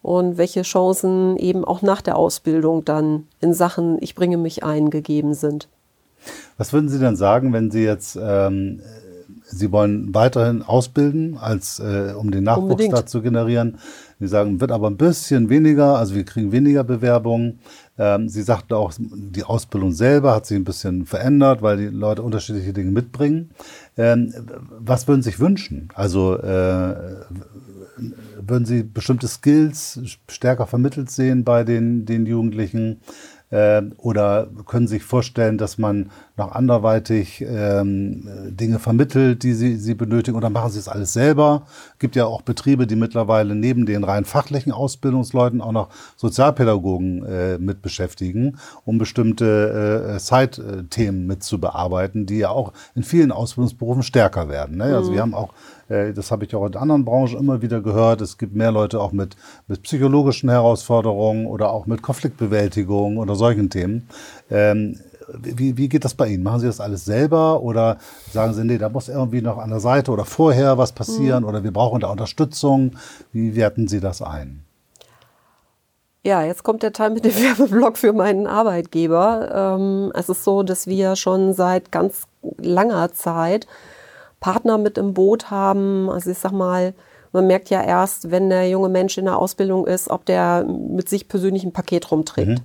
[0.00, 4.88] und welche Chancen eben auch nach der Ausbildung dann in Sachen Ich bringe mich ein
[4.88, 5.68] gegeben sind.
[6.58, 8.80] Was würden Sie denn sagen, wenn Sie jetzt, ähm,
[9.48, 12.94] Sie wollen weiterhin ausbilden, als äh, um den Nachwuchs Unbedingt.
[12.94, 13.78] da zu generieren?
[14.18, 17.60] Sie sagen, wird aber ein bisschen weniger, also wir kriegen weniger Bewerbungen.
[17.98, 22.22] Ähm, Sie sagten auch, die Ausbildung selber hat sich ein bisschen verändert, weil die Leute
[22.22, 23.50] unterschiedliche Dinge mitbringen.
[23.96, 24.32] Ähm,
[24.78, 25.90] was würden Sie sich wünschen?
[25.94, 26.94] Also äh,
[28.40, 33.00] würden Sie bestimmte Skills stärker vermittelt sehen bei den, den Jugendlichen?
[33.50, 39.76] Äh, oder können Sie sich vorstellen, dass man noch anderweitig ähm, Dinge vermittelt, die Sie,
[39.76, 40.36] Sie benötigen?
[40.36, 41.66] Oder machen Sie es alles selber?
[41.98, 47.58] gibt ja auch Betriebe, die mittlerweile neben den rein fachlichen Ausbildungsleuten auch noch Sozialpädagogen äh,
[47.58, 54.02] mit beschäftigen, um bestimmte äh, Side-Themen mit zu bearbeiten, die ja auch in vielen Ausbildungsberufen
[54.02, 54.76] stärker werden.
[54.76, 54.96] Ne?
[54.96, 58.20] Also wir haben auch äh, das habe ich auch in anderen Branchen immer wieder gehört.
[58.20, 59.36] Es gibt mehr Leute auch mit,
[59.68, 64.08] mit psychologischen Herausforderungen oder auch mit Konfliktbewältigung oder solchen Themen.
[64.50, 66.42] Ähm, wie, wie geht das bei Ihnen?
[66.42, 67.98] Machen Sie das alles selber oder
[68.32, 71.64] sagen Sie, nee, da muss irgendwie noch an der Seite oder vorher was passieren oder
[71.64, 72.92] wir brauchen da Unterstützung?
[73.32, 74.64] Wie werten Sie das ein?
[76.22, 79.76] Ja, jetzt kommt der Teil mit dem Werbeblock für meinen Arbeitgeber.
[79.78, 82.24] Ähm, es ist so, dass wir schon seit ganz
[82.58, 83.66] langer Zeit
[84.46, 86.08] Partner mit im Boot haben.
[86.08, 86.94] Also ich sag mal,
[87.32, 91.08] man merkt ja erst, wenn der junge Mensch in der Ausbildung ist, ob der mit
[91.08, 92.62] sich persönlich ein Paket rumträgt.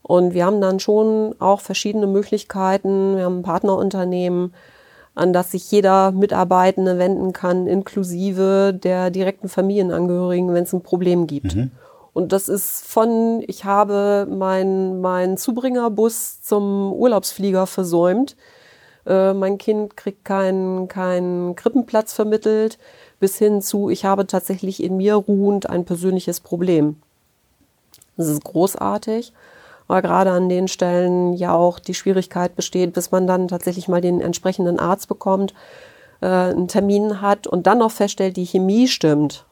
[0.00, 3.18] Und wir haben dann schon auch verschiedene Möglichkeiten.
[3.18, 4.54] Wir haben ein Partnerunternehmen,
[5.14, 11.26] an das sich jeder Mitarbeitende wenden kann, inklusive der direkten Familienangehörigen, wenn es ein Problem
[11.26, 11.52] gibt.
[12.14, 18.34] Und das ist von, ich habe meinen mein Zubringerbus zum Urlaubsflieger versäumt,
[19.06, 22.78] äh, mein Kind kriegt keinen keinen Krippenplatz vermittelt,
[23.18, 26.96] bis hin zu, ich habe tatsächlich in mir ruhend ein persönliches Problem.
[28.16, 29.32] Das ist großartig,
[29.86, 34.00] weil gerade an den Stellen ja auch die Schwierigkeit besteht, bis man dann tatsächlich mal
[34.00, 35.54] den entsprechenden Arzt bekommt,
[36.20, 39.46] äh, einen Termin hat und dann noch feststellt, die Chemie stimmt.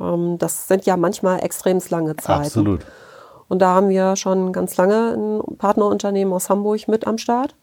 [0.00, 2.42] Ähm, das sind ja manchmal extrem lange Zeiten.
[2.42, 2.86] Absolut.
[3.48, 7.54] Und da haben wir schon ganz lange ein Partnerunternehmen aus Hamburg mit am Start.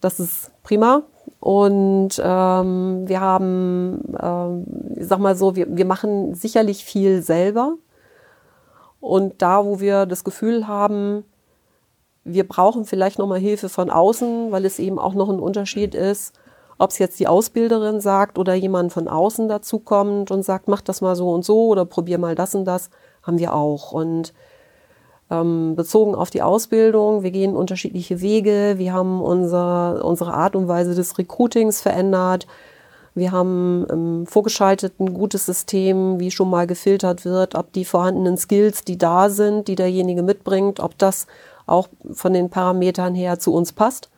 [0.00, 1.02] Das ist prima.
[1.40, 7.76] Und ähm, wir haben, ähm, ich sag mal so, wir, wir machen sicherlich viel selber.
[9.00, 11.24] Und da, wo wir das Gefühl haben,
[12.24, 16.38] wir brauchen vielleicht nochmal Hilfe von außen, weil es eben auch noch ein Unterschied ist,
[16.78, 21.00] ob es jetzt die Ausbilderin sagt oder jemand von außen dazukommt und sagt, mach das
[21.00, 22.90] mal so und so oder probier mal das und das,
[23.22, 23.92] haben wir auch.
[23.92, 24.34] Und
[25.30, 27.22] ähm, bezogen auf die Ausbildung.
[27.22, 28.74] Wir gehen unterschiedliche Wege.
[28.76, 32.46] Wir haben unser, unsere Art und Weise des Recruitings verändert.
[33.14, 38.36] Wir haben ähm, vorgeschaltet ein gutes System, wie schon mal gefiltert wird, ob die vorhandenen
[38.36, 41.26] Skills, die da sind, die derjenige mitbringt, ob das
[41.66, 44.10] auch von den Parametern her zu uns passt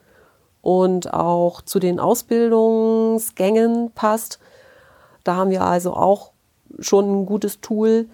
[0.61, 4.39] und auch zu den Ausbildungsgängen passt.
[5.25, 6.33] Da haben wir also auch
[6.79, 8.07] schon ein gutes Tool,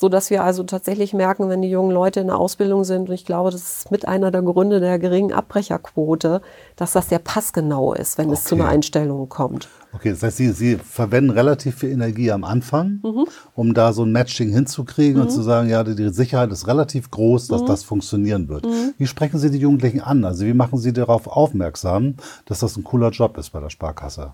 [0.00, 3.14] so dass wir also tatsächlich merken, wenn die jungen Leute in der Ausbildung sind, und
[3.16, 6.40] ich glaube, das ist mit einer der Gründe der geringen Abbrecherquote,
[6.76, 8.34] dass das sehr passgenau ist, wenn okay.
[8.34, 9.68] es zu einer Einstellung kommt.
[9.92, 13.24] Okay, das heißt, Sie, Sie verwenden relativ viel Energie am Anfang, mhm.
[13.56, 15.22] um da so ein Matching hinzukriegen mhm.
[15.22, 17.66] und zu sagen, ja, die Sicherheit ist relativ groß, dass mhm.
[17.66, 18.66] das funktionieren wird.
[18.66, 18.94] Mhm.
[18.98, 20.24] Wie sprechen Sie die Jugendlichen an?
[20.24, 24.32] Also wie machen Sie darauf aufmerksam, dass das ein cooler Job ist bei der Sparkasse?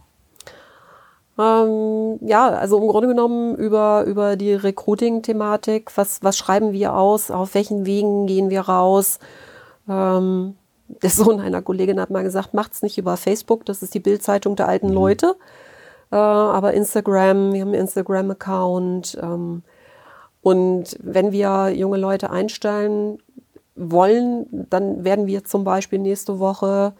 [1.38, 5.90] Ähm, ja, also im Grunde genommen über, über die Recruiting-Thematik.
[5.96, 7.30] Was, was schreiben wir aus?
[7.30, 9.18] Auf welchen Wegen gehen wir raus?
[9.88, 10.56] Ähm,
[10.88, 14.54] der Sohn einer Kollegin hat mal gesagt, macht's nicht über Facebook, das ist die Bildzeitung
[14.54, 14.94] der alten mhm.
[14.94, 15.36] Leute.
[16.12, 19.18] Äh, aber Instagram, wir haben einen Instagram-Account.
[19.20, 19.62] Ähm,
[20.42, 23.18] und wenn wir junge Leute einstellen
[23.74, 26.92] wollen, dann werden wir zum Beispiel nächste Woche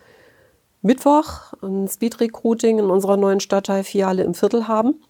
[0.85, 5.03] Mittwoch ein Speed Recruiting in unserer neuen Stadtteilfiliale im Viertel haben,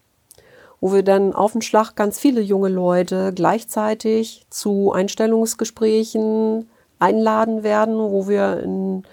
[0.79, 7.97] wo wir dann auf den Schlag ganz viele junge Leute gleichzeitig zu Einstellungsgesprächen einladen werden,
[7.97, 9.03] wo wir in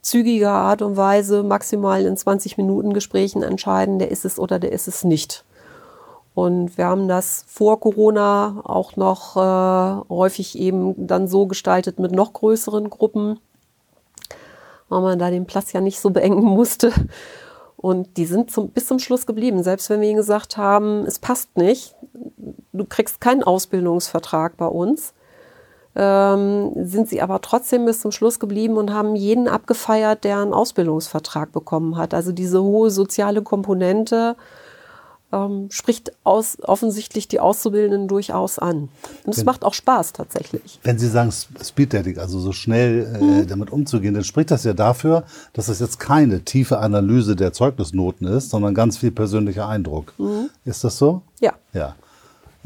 [0.00, 4.72] zügiger Art und Weise maximal in 20 Minuten Gesprächen entscheiden, der ist es oder der
[4.72, 5.44] ist es nicht.
[6.32, 12.12] Und wir haben das vor Corona auch noch äh, häufig eben dann so gestaltet mit
[12.12, 13.40] noch größeren Gruppen
[14.88, 16.92] weil man da den Platz ja nicht so beengen musste.
[17.76, 19.62] Und die sind zum, bis zum Schluss geblieben.
[19.62, 21.94] Selbst wenn wir ihnen gesagt haben, es passt nicht,
[22.72, 25.14] du kriegst keinen Ausbildungsvertrag bei uns,
[25.94, 30.52] ähm, sind sie aber trotzdem bis zum Schluss geblieben und haben jeden abgefeiert, der einen
[30.52, 32.14] Ausbildungsvertrag bekommen hat.
[32.14, 34.36] Also diese hohe soziale Komponente
[35.32, 38.88] ähm, spricht aus, offensichtlich die Auszubildenden durchaus an.
[39.24, 40.80] Und es macht auch Spaß tatsächlich.
[40.82, 43.46] Wenn Sie sagen Speed Dating, also so schnell äh, mhm.
[43.46, 48.26] damit umzugehen, dann spricht das ja dafür, dass es jetzt keine tiefe Analyse der Zeugnisnoten
[48.26, 50.14] ist, sondern ganz viel persönlicher Eindruck.
[50.18, 50.50] Mhm.
[50.64, 51.22] Ist das so?
[51.40, 51.52] Ja.
[51.72, 51.94] Ja.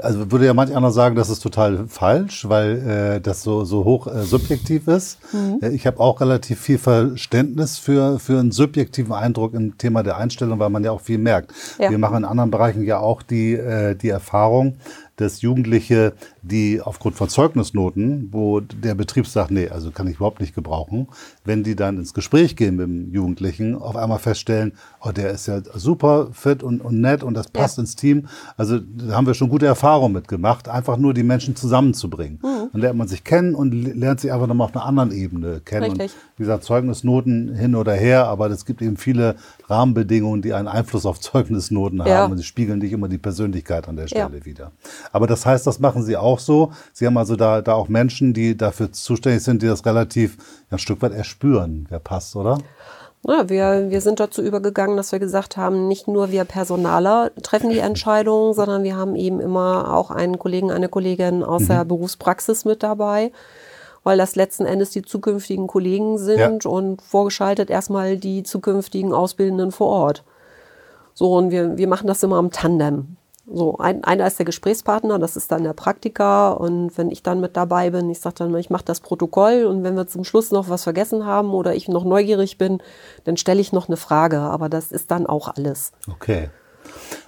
[0.03, 3.85] Also würde ja manch einer sagen, das ist total falsch, weil äh, das so, so
[3.85, 5.19] hoch äh, subjektiv ist.
[5.33, 5.61] Mhm.
[5.63, 10.17] Äh, ich habe auch relativ viel Verständnis für, für einen subjektiven Eindruck im Thema der
[10.17, 11.53] Einstellung, weil man ja auch viel merkt.
[11.79, 11.91] Ja.
[11.91, 14.77] Wir machen in anderen Bereichen ja auch die, äh, die Erfahrung,
[15.23, 20.41] dass Jugendliche, die aufgrund von Zeugnisnoten, wo der Betrieb sagt, nee, also kann ich überhaupt
[20.41, 21.09] nicht gebrauchen,
[21.45, 25.47] wenn die dann ins Gespräch gehen mit dem Jugendlichen, auf einmal feststellen, oh, der ist
[25.47, 27.83] ja super fit und, und nett und das passt ja.
[27.83, 28.27] ins Team.
[28.57, 32.39] Also da haben wir schon gute Erfahrungen mitgemacht, einfach nur die Menschen zusammenzubringen.
[32.43, 32.69] Mhm.
[32.73, 35.85] Dann lernt man sich kennen und lernt sich einfach nochmal auf einer anderen Ebene kennen.
[35.85, 36.13] Richtig.
[36.13, 39.37] Und wie gesagt, Zeugnisnoten hin oder her, aber es gibt eben viele
[39.69, 42.19] Rahmenbedingungen, die einen Einfluss auf Zeugnisnoten ja.
[42.19, 44.45] haben und sie spiegeln nicht immer die Persönlichkeit an der Stelle ja.
[44.45, 44.73] wieder.
[45.13, 46.73] Aber das heißt, das machen Sie auch so.
[46.93, 50.39] Sie haben also da, da auch Menschen, die dafür zuständig sind, die das relativ
[50.71, 52.59] ein Stück weit erspüren, wer passt, oder?
[53.25, 57.71] Ja, wir, wir sind dazu übergegangen, dass wir gesagt haben, nicht nur wir Personaler treffen
[57.71, 61.69] die Entscheidungen, sondern wir haben eben immer auch einen Kollegen, eine Kollegin aus mhm.
[61.69, 63.31] der Berufspraxis mit dabei,
[64.03, 66.71] weil das letzten Endes die zukünftigen Kollegen sind ja.
[66.71, 70.25] und vorgeschaltet erstmal die zukünftigen Auszubildenden vor Ort.
[71.15, 73.17] So, und wir, wir machen das immer am Tandem.
[73.47, 76.61] So, ein, einer ist der Gesprächspartner, das ist dann der Praktiker.
[76.61, 79.83] Und wenn ich dann mit dabei bin, ich sage dann, ich mache das Protokoll und
[79.83, 82.79] wenn wir zum Schluss noch was vergessen haben oder ich noch neugierig bin,
[83.25, 84.39] dann stelle ich noch eine Frage.
[84.39, 85.93] Aber das ist dann auch alles.
[86.09, 86.51] Okay.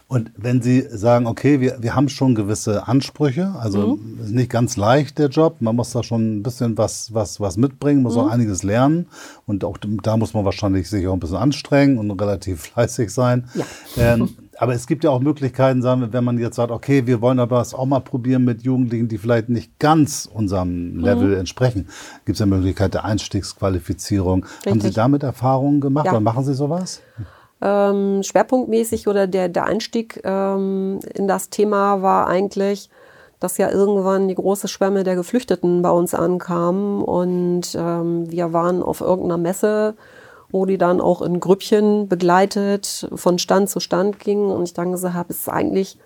[0.06, 4.20] Und wenn Sie sagen, okay, wir, wir haben schon gewisse Ansprüche, also mhm.
[4.22, 7.56] ist nicht ganz leicht der Job, man muss da schon ein bisschen was, was, was
[7.56, 8.20] mitbringen, muss mhm.
[8.20, 9.06] auch einiges lernen
[9.46, 13.48] und auch da muss man wahrscheinlich sich auch ein bisschen anstrengen und relativ fleißig sein.
[13.54, 13.64] Ja.
[13.96, 17.20] Ähm, aber es gibt ja auch Möglichkeiten, sagen wir, wenn man jetzt sagt, okay, wir
[17.20, 21.40] wollen aber es auch mal probieren mit Jugendlichen, die vielleicht nicht ganz unserem Level mhm.
[21.40, 21.88] entsprechen.
[22.24, 24.44] Gibt es ja Möglichkeit der Einstiegsqualifizierung.
[24.44, 24.70] Richtig.
[24.70, 26.12] Haben Sie damit Erfahrungen gemacht ja.
[26.12, 27.02] oder machen Sie sowas?
[27.60, 32.90] Ähm, schwerpunktmäßig oder der, der Einstieg ähm, in das Thema war eigentlich,
[33.40, 38.82] dass ja irgendwann die große Schwemme der Geflüchteten bei uns ankam und ähm, wir waren
[38.82, 39.94] auf irgendeiner Messe
[40.54, 44.52] wo die dann auch in Grüppchen begleitet von Stand zu Stand gingen.
[44.52, 45.98] Und ich dann gesagt habe, es ist eigentlich,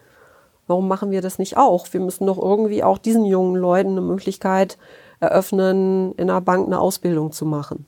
[0.67, 1.87] warum machen wir das nicht auch?
[1.91, 4.79] Wir müssen doch irgendwie auch diesen jungen Leuten eine Möglichkeit
[5.21, 7.85] eröffnen, in einer Bank eine Ausbildung zu machen.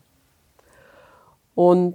[1.54, 1.94] Und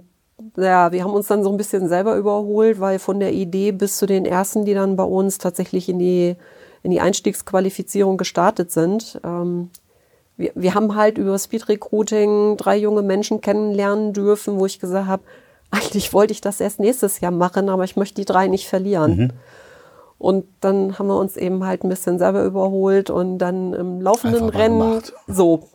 [0.56, 3.98] ja, wir haben uns dann so ein bisschen selber überholt, weil von der Idee bis
[3.98, 6.34] zu den ersten, die dann bei uns tatsächlich in die,
[6.82, 9.70] in die Einstiegsqualifizierung gestartet sind, ähm,
[10.36, 15.06] wir, wir haben halt über Speed Recruiting drei junge Menschen kennenlernen dürfen, wo ich gesagt
[15.06, 15.22] habe,
[15.70, 19.16] eigentlich wollte ich das erst nächstes Jahr machen, aber ich möchte die drei nicht verlieren.
[19.16, 19.30] Mhm.
[20.18, 24.48] Und dann haben wir uns eben halt ein bisschen selber überholt und dann im laufenden
[24.48, 25.12] Rennen gemacht.
[25.26, 25.68] so.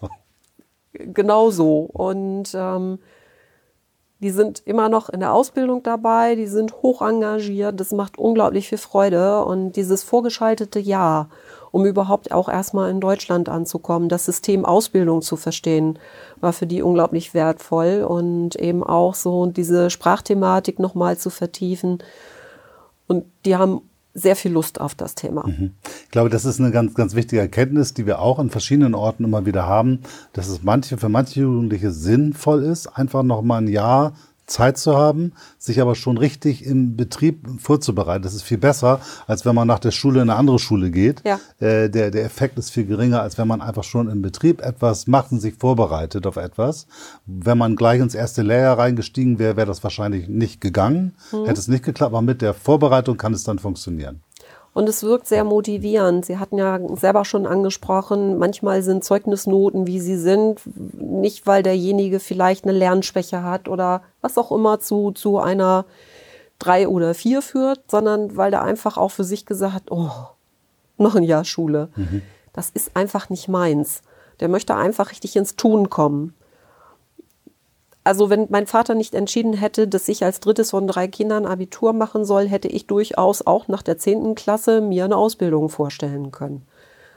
[0.93, 1.81] genau so.
[1.81, 2.99] Und ähm,
[4.19, 8.69] die sind immer noch in der Ausbildung dabei, die sind hoch engagiert, das macht unglaublich
[8.69, 9.43] viel Freude.
[9.45, 11.29] Und dieses vorgeschaltete Jahr,
[11.71, 15.97] um überhaupt auch erstmal in Deutschland anzukommen, das System Ausbildung zu verstehen,
[16.39, 21.99] war für die unglaublich wertvoll und eben auch so diese Sprachthematik nochmal zu vertiefen.
[23.07, 23.81] Und die haben
[24.13, 25.47] sehr viel Lust auf das Thema.
[25.47, 25.71] Mhm.
[26.03, 29.23] Ich glaube, das ist eine ganz, ganz wichtige Erkenntnis, die wir auch an verschiedenen Orten
[29.23, 30.01] immer wieder haben,
[30.33, 34.13] dass es manche, für manche Jugendliche sinnvoll ist, einfach noch mal ein Jahr
[34.45, 38.23] Zeit zu haben, sich aber schon richtig im Betrieb vorzubereiten.
[38.23, 41.21] Das ist viel besser, als wenn man nach der Schule in eine andere Schule geht.
[41.25, 41.39] Ja.
[41.59, 45.07] Äh, der, der Effekt ist viel geringer, als wenn man einfach schon im Betrieb etwas
[45.07, 46.87] macht und sich vorbereitet auf etwas.
[47.25, 51.13] Wenn man gleich ins erste Lehrjahr reingestiegen wäre, wäre das wahrscheinlich nicht gegangen.
[51.31, 51.45] Mhm.
[51.45, 54.21] Hätte es nicht geklappt, aber mit der Vorbereitung kann es dann funktionieren.
[54.73, 56.25] Und es wirkt sehr motivierend.
[56.25, 60.61] Sie hatten ja selber schon angesprochen, manchmal sind Zeugnisnoten, wie sie sind,
[60.93, 65.85] nicht weil derjenige vielleicht eine Lernschwäche hat oder was auch immer zu, zu einer
[66.57, 70.09] drei oder vier führt, sondern weil der einfach auch für sich gesagt hat, oh,
[70.97, 71.89] noch ein Jahr Schule.
[71.95, 72.21] Mhm.
[72.53, 74.03] Das ist einfach nicht meins.
[74.39, 76.33] Der möchte einfach richtig ins Tun kommen
[78.03, 81.93] also wenn mein Vater nicht entschieden hätte, dass ich als drittes von drei Kindern Abitur
[81.93, 86.65] machen soll, hätte ich durchaus auch nach der zehnten Klasse mir eine Ausbildung vorstellen können.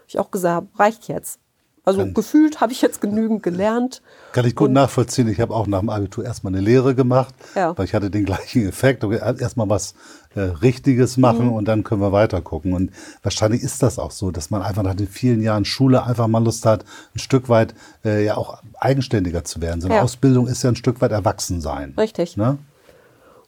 [0.02, 1.40] Hab ich auch gesagt, reicht jetzt.
[1.86, 4.02] Also kann, gefühlt habe ich jetzt genügend gelernt.
[4.32, 5.28] Kann ich gut nachvollziehen.
[5.28, 7.76] Ich habe auch nach dem Abitur erstmal eine Lehre gemacht, ja.
[7.76, 9.04] weil ich hatte den gleichen Effekt.
[9.04, 9.94] Erstmal was
[10.34, 11.52] äh, Richtiges machen mhm.
[11.52, 12.72] und dann können wir weiter gucken.
[12.72, 12.90] Und
[13.22, 16.42] wahrscheinlich ist das auch so, dass man einfach nach den vielen Jahren Schule einfach mal
[16.42, 19.80] Lust hat, ein Stück weit äh, ja auch eigenständiger zu werden.
[19.80, 20.02] So eine ja.
[20.02, 21.94] Ausbildung ist ja ein Stück weit Erwachsensein.
[21.98, 22.36] Richtig.
[22.36, 22.58] Ne?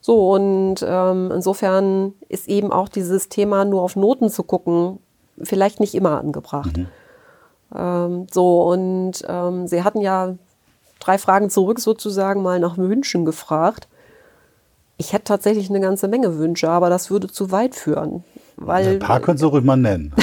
[0.01, 4.99] So, und ähm, insofern ist eben auch dieses Thema nur auf Noten zu gucken,
[5.41, 6.77] vielleicht nicht immer angebracht.
[6.77, 6.87] Mhm.
[7.75, 10.35] Ähm, so, und ähm, sie hatten ja
[10.99, 13.87] drei Fragen zurück sozusagen mal nach Wünschen gefragt.
[14.97, 18.23] Ich hätte tatsächlich eine ganze Menge Wünsche, aber das würde zu weit führen.
[18.55, 20.13] Weil, Ein paar können Sie ruhig mal nennen.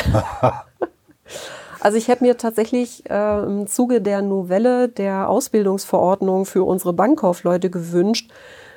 [1.80, 7.70] also ich hätte mir tatsächlich äh, im Zuge der Novelle der Ausbildungsverordnung für unsere Bankkaufleute
[7.70, 8.30] gewünscht,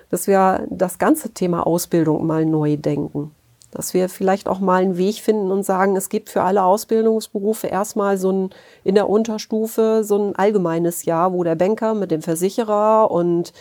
[0.10, 3.32] dass wir das ganze Thema Ausbildung mal neu denken.
[3.72, 7.68] Dass wir vielleicht auch mal einen Weg finden und sagen, es gibt für alle Ausbildungsberufe
[7.68, 8.50] erstmal so ein,
[8.86, 13.52] in der Unterstufe so ein allgemeines Jahr, wo der Banker mit dem Versicherer und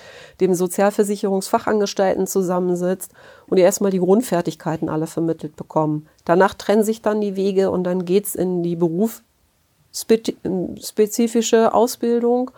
[0.40, 3.11] dem Sozialversicherungsfachangestellten zusammensitzt
[3.49, 6.07] und die erstmal die Grundfertigkeiten alle vermittelt bekommen.
[6.25, 12.53] Danach trennen sich dann die Wege und dann geht's in die berufsspezifische Ausbildung.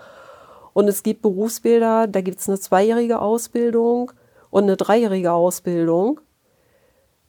[0.75, 4.13] Und es gibt Berufsbilder, da gibt's eine zweijährige Ausbildung
[4.51, 6.21] und eine dreijährige Ausbildung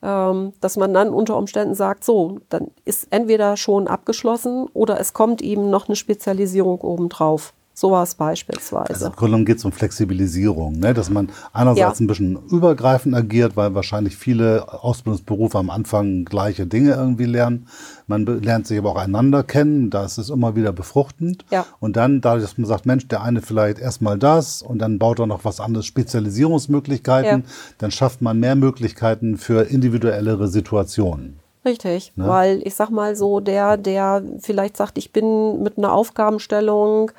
[0.02, 5.42] dass man dann unter Umständen sagt, so, dann ist entweder schon abgeschlossen oder es kommt
[5.42, 7.54] eben noch eine Spezialisierung obendrauf.
[7.80, 8.90] So war es beispielsweise.
[8.90, 10.94] Also Im Grunde geht es um Flexibilisierung, ne?
[10.94, 12.04] dass man einerseits ja.
[12.04, 17.70] ein bisschen übergreifend agiert, weil wahrscheinlich viele Ausbildungsberufe am Anfang gleiche Dinge irgendwie lernen.
[18.06, 21.46] Man lernt sich aber auch einander kennen, da ist es immer wieder befruchtend.
[21.52, 21.66] Ja.
[21.80, 25.20] Und dann, dadurch, dass man sagt, Mensch, der eine vielleicht erstmal das und dann baut
[25.20, 27.52] er noch was anderes, Spezialisierungsmöglichkeiten, ja.
[27.78, 31.40] dann schafft man mehr Möglichkeiten für individuellere Situationen.
[31.64, 32.28] Richtig, ne?
[32.28, 37.12] weil ich sag mal so, der, der vielleicht sagt, ich bin mit einer Aufgabenstellung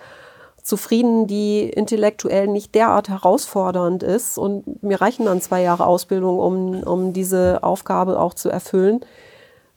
[0.70, 4.38] zufrieden, die intellektuell nicht derart herausfordernd ist.
[4.38, 9.00] Und mir reichen dann zwei Jahre Ausbildung, um, um diese Aufgabe auch zu erfüllen,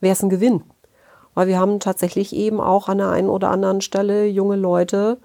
[0.00, 0.62] wäre es ein Gewinn.
[1.34, 5.18] Weil wir haben tatsächlich eben auch an der einen oder anderen Stelle junge Leute,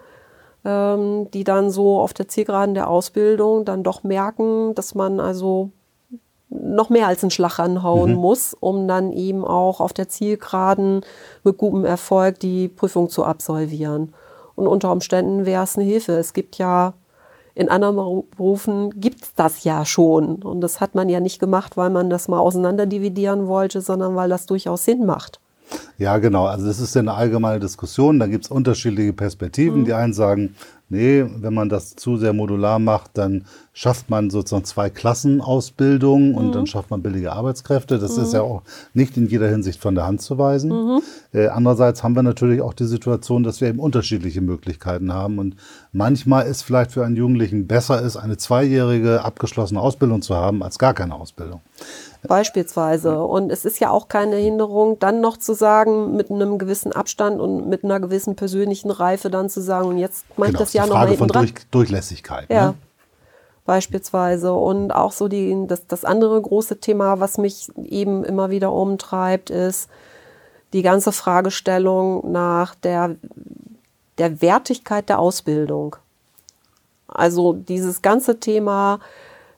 [0.66, 5.70] ähm, die dann so auf der Zielgeraden der Ausbildung dann doch merken, dass man also
[6.50, 8.18] noch mehr als einen Schlag anhauen mhm.
[8.18, 11.06] muss, um dann eben auch auf der Zielgeraden
[11.44, 14.14] mit gutem Erfolg die Prüfung zu absolvieren.
[14.60, 16.14] Und unter Umständen wäre es eine Hilfe.
[16.14, 16.94] Es gibt ja
[17.56, 17.96] in anderen
[18.38, 20.36] Berufen gibt es das ja schon.
[20.44, 24.30] Und das hat man ja nicht gemacht, weil man das mal auseinanderdividieren wollte, sondern weil
[24.30, 25.40] das durchaus Sinn macht.
[25.98, 26.46] Ja, genau.
[26.46, 28.20] Also das ist ja eine allgemeine Diskussion.
[28.20, 29.82] Da gibt es unterschiedliche Perspektiven.
[29.82, 29.86] Mhm.
[29.86, 30.56] Die einen sagen,
[30.90, 36.48] nee, wenn man das zu sehr modular macht, dann schafft man sozusagen zwei Klassenausbildungen und
[36.48, 36.52] mhm.
[36.52, 38.00] dann schafft man billige Arbeitskräfte.
[38.00, 38.24] Das mhm.
[38.24, 40.70] ist ja auch nicht in jeder Hinsicht von der Hand zu weisen.
[40.72, 41.02] Mhm.
[41.34, 45.56] Äh, andererseits haben wir natürlich auch die Situation, dass wir eben unterschiedliche Möglichkeiten haben und
[45.94, 50.78] manchmal ist vielleicht für einen Jugendlichen besser ist, eine zweijährige abgeschlossene Ausbildung zu haben, als
[50.80, 51.62] gar keine Ausbildung.
[52.28, 53.24] Beispielsweise.
[53.24, 57.40] Und es ist ja auch keine Hinderung, dann noch zu sagen, mit einem gewissen Abstand
[57.40, 60.74] und mit einer gewissen persönlichen Reife dann zu sagen, und jetzt mache genau, ich das
[60.74, 62.50] ja noch mal von Durch, Durchlässigkeit.
[62.50, 62.68] Ja.
[62.68, 62.74] Ne?
[63.66, 64.54] Beispielsweise.
[64.54, 69.50] Und auch so die, das, das andere große Thema, was mich eben immer wieder umtreibt,
[69.50, 69.90] ist
[70.74, 73.16] die ganze Fragestellung nach der,
[74.18, 75.96] der Wertigkeit der Ausbildung.
[77.08, 79.00] Also dieses ganze Thema,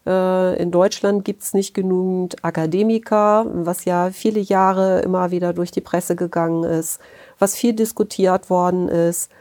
[0.04, 5.82] in Deutschland gibt es nicht genügend Akademiker, was ja viele Jahre immer wieder durch die
[5.82, 7.00] Presse gegangen ist,
[7.38, 9.32] was viel diskutiert worden ist.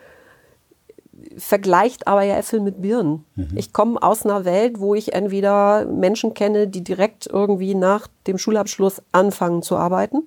[1.38, 3.24] Vergleicht aber ja Äpfel mit Birnen.
[3.36, 3.52] Mhm.
[3.54, 8.36] Ich komme aus einer Welt, wo ich entweder Menschen kenne, die direkt irgendwie nach dem
[8.36, 10.24] Schulabschluss anfangen zu arbeiten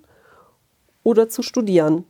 [1.04, 2.06] oder zu studieren.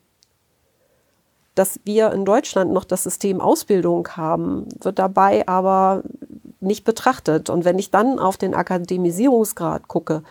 [1.55, 6.03] Dass wir in Deutschland noch das System Ausbildung haben, wird dabei aber
[6.63, 7.49] nicht betrachtet.
[7.49, 10.23] Und wenn ich dann auf den Akademisierungsgrad gucke,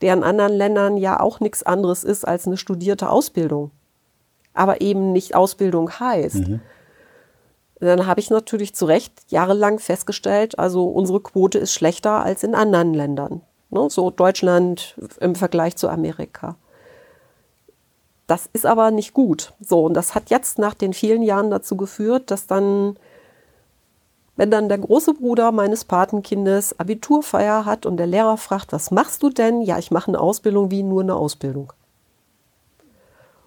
[0.00, 3.70] der in anderen Ländern ja auch nichts anderes ist als eine studierte Ausbildung,
[4.54, 6.60] aber eben nicht Ausbildung heißt, mhm.
[7.80, 12.54] dann habe ich natürlich zu Recht jahrelang festgestellt, also unsere Quote ist schlechter als in
[12.54, 13.42] anderen Ländern.
[13.70, 13.88] Ne?
[13.90, 16.56] So Deutschland im Vergleich zu Amerika.
[18.26, 19.54] Das ist aber nicht gut.
[19.60, 22.96] So, und das hat jetzt nach den vielen Jahren dazu geführt, dass dann
[24.40, 29.22] wenn dann der große Bruder meines Patenkindes Abiturfeier hat und der Lehrer fragt, was machst
[29.22, 29.60] du denn?
[29.60, 31.74] Ja, ich mache eine Ausbildung wie nur eine Ausbildung.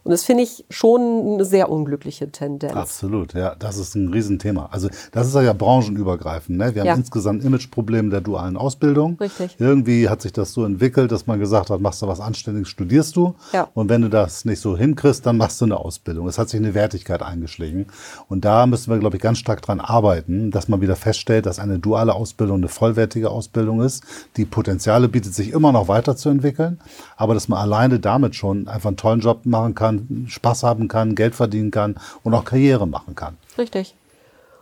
[0.04, 2.74] Und das finde ich schon eine sehr unglückliche Tendenz.
[2.74, 4.68] Absolut, ja, das ist ein Riesenthema.
[4.72, 6.58] Also das ist ja branchenübergreifend.
[6.58, 6.76] Ne?
[6.76, 6.96] Wir haben ja.
[6.96, 9.18] insgesamt Imageprobleme der dualen Ausbildung.
[9.20, 9.56] Richtig.
[9.60, 13.16] Irgendwie hat sich das so entwickelt, dass man gesagt hat, machst du was Anständiges, studierst
[13.16, 13.36] du.
[13.54, 13.70] Ja.
[13.74, 16.28] Und wenn du das nicht so hinkriegst, dann machst du eine Ausbildung.
[16.28, 17.86] Es hat sich eine Wertigkeit eingeschlichen.
[18.28, 21.60] Und da müssen wir, glaube ich, ganz stark dran arbeiten, dass man wieder feststellt, dass
[21.60, 24.04] eine duale Ausbildung eine vollwertige Ausbildung ist.
[24.36, 26.80] Die Potenziale bietet sich immer noch weiterzuentwickeln,
[27.16, 30.88] aber dass man alleine damit schon einfach einen tollen Job machen kann, man Spaß haben
[30.88, 33.38] kann, Geld verdienen kann und auch Karriere machen kann.
[33.58, 33.96] Richtig.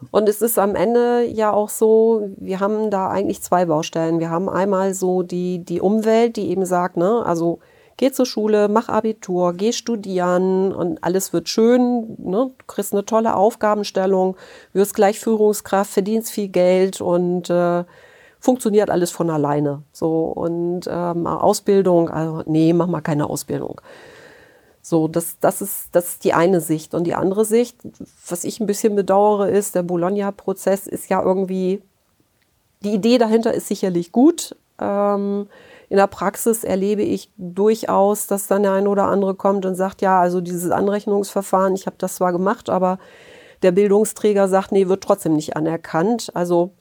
[0.09, 4.19] Und es ist am Ende ja auch so, wir haben da eigentlich zwei Baustellen.
[4.19, 7.59] Wir haben einmal so die, die Umwelt, die eben sagt, ne, also
[7.97, 13.05] geh zur Schule, mach Abitur, geh studieren und alles wird schön, ne, du kriegst eine
[13.05, 14.37] tolle Aufgabenstellung,
[14.73, 17.83] wirst gleich Führungskraft, verdienst viel Geld und äh,
[18.39, 19.83] funktioniert alles von alleine.
[19.91, 23.79] So und ähm, Ausbildung, also nee, mach mal keine Ausbildung.
[24.81, 26.93] So, das, das, ist, das ist die eine Sicht.
[26.93, 27.77] Und die andere Sicht,
[28.27, 31.81] was ich ein bisschen bedauere, ist, der Bologna-Prozess ist ja irgendwie,
[32.83, 34.55] die Idee dahinter ist sicherlich gut.
[34.79, 35.47] Ähm,
[35.89, 40.01] in der Praxis erlebe ich durchaus, dass dann der eine oder andere kommt und sagt,
[40.01, 42.97] ja, also dieses Anrechnungsverfahren, ich habe das zwar gemacht, aber
[43.61, 46.31] der Bildungsträger sagt, nee, wird trotzdem nicht anerkannt.
[46.33, 46.71] Also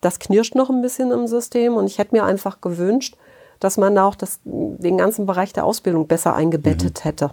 [0.00, 3.16] das knirscht noch ein bisschen im System und ich hätte mir einfach gewünscht,
[3.60, 7.02] dass man auch das, den ganzen Bereich der Ausbildung besser eingebettet mhm.
[7.02, 7.30] hätte.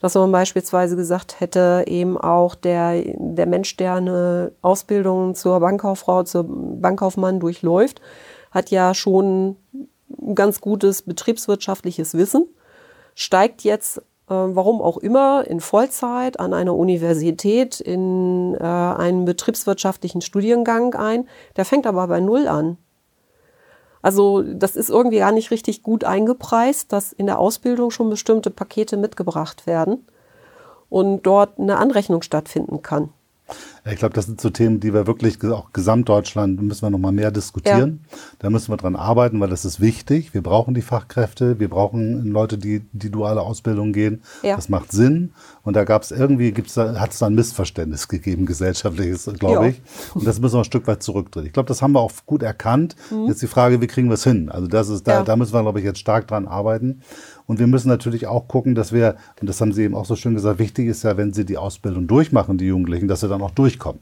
[0.00, 6.24] Dass man beispielsweise gesagt hätte, eben auch der, der Mensch, der eine Ausbildung zur Bankkauffrau,
[6.24, 8.00] zur Bankkaufmann durchläuft,
[8.50, 9.56] hat ja schon
[10.20, 12.46] ein ganz gutes betriebswirtschaftliches Wissen,
[13.14, 20.20] steigt jetzt, äh, warum auch immer, in Vollzeit an einer Universität in äh, einen betriebswirtschaftlichen
[20.20, 21.28] Studiengang ein.
[21.56, 22.78] Der fängt aber bei Null an.
[24.04, 28.50] Also das ist irgendwie gar nicht richtig gut eingepreist, dass in der Ausbildung schon bestimmte
[28.50, 30.06] Pakete mitgebracht werden
[30.90, 33.14] und dort eine Anrechnung stattfinden kann.
[33.90, 37.12] Ich glaube, das sind so Themen, die wir wirklich auch Gesamtdeutschland müssen wir noch mal
[37.12, 38.00] mehr diskutieren.
[38.10, 38.18] Ja.
[38.38, 40.32] Da müssen wir dran arbeiten, weil das ist wichtig.
[40.32, 44.22] Wir brauchen die Fachkräfte, wir brauchen Leute, die die duale Ausbildung gehen.
[44.42, 44.56] Ja.
[44.56, 45.34] Das macht Sinn.
[45.62, 49.68] Und da gab es irgendwie, gibt's da, hat es da ein Missverständnis gegeben, gesellschaftliches, glaube
[49.68, 49.82] ich.
[50.14, 51.46] Und das müssen wir ein Stück weit zurückdrehen.
[51.46, 52.96] Ich glaube, das haben wir auch gut erkannt.
[53.10, 53.26] Mhm.
[53.26, 54.48] Jetzt die Frage, wie kriegen wir es hin?
[54.48, 57.02] Also das ist, da, da müssen wir, glaube ich, jetzt stark dran arbeiten.
[57.46, 60.16] Und wir müssen natürlich auch gucken, dass wir, und das haben Sie eben auch so
[60.16, 63.42] schön gesagt, wichtig ist ja, wenn sie die Ausbildung durchmachen, die Jugendlichen, dass sie dann
[63.42, 64.00] auch durchkommen.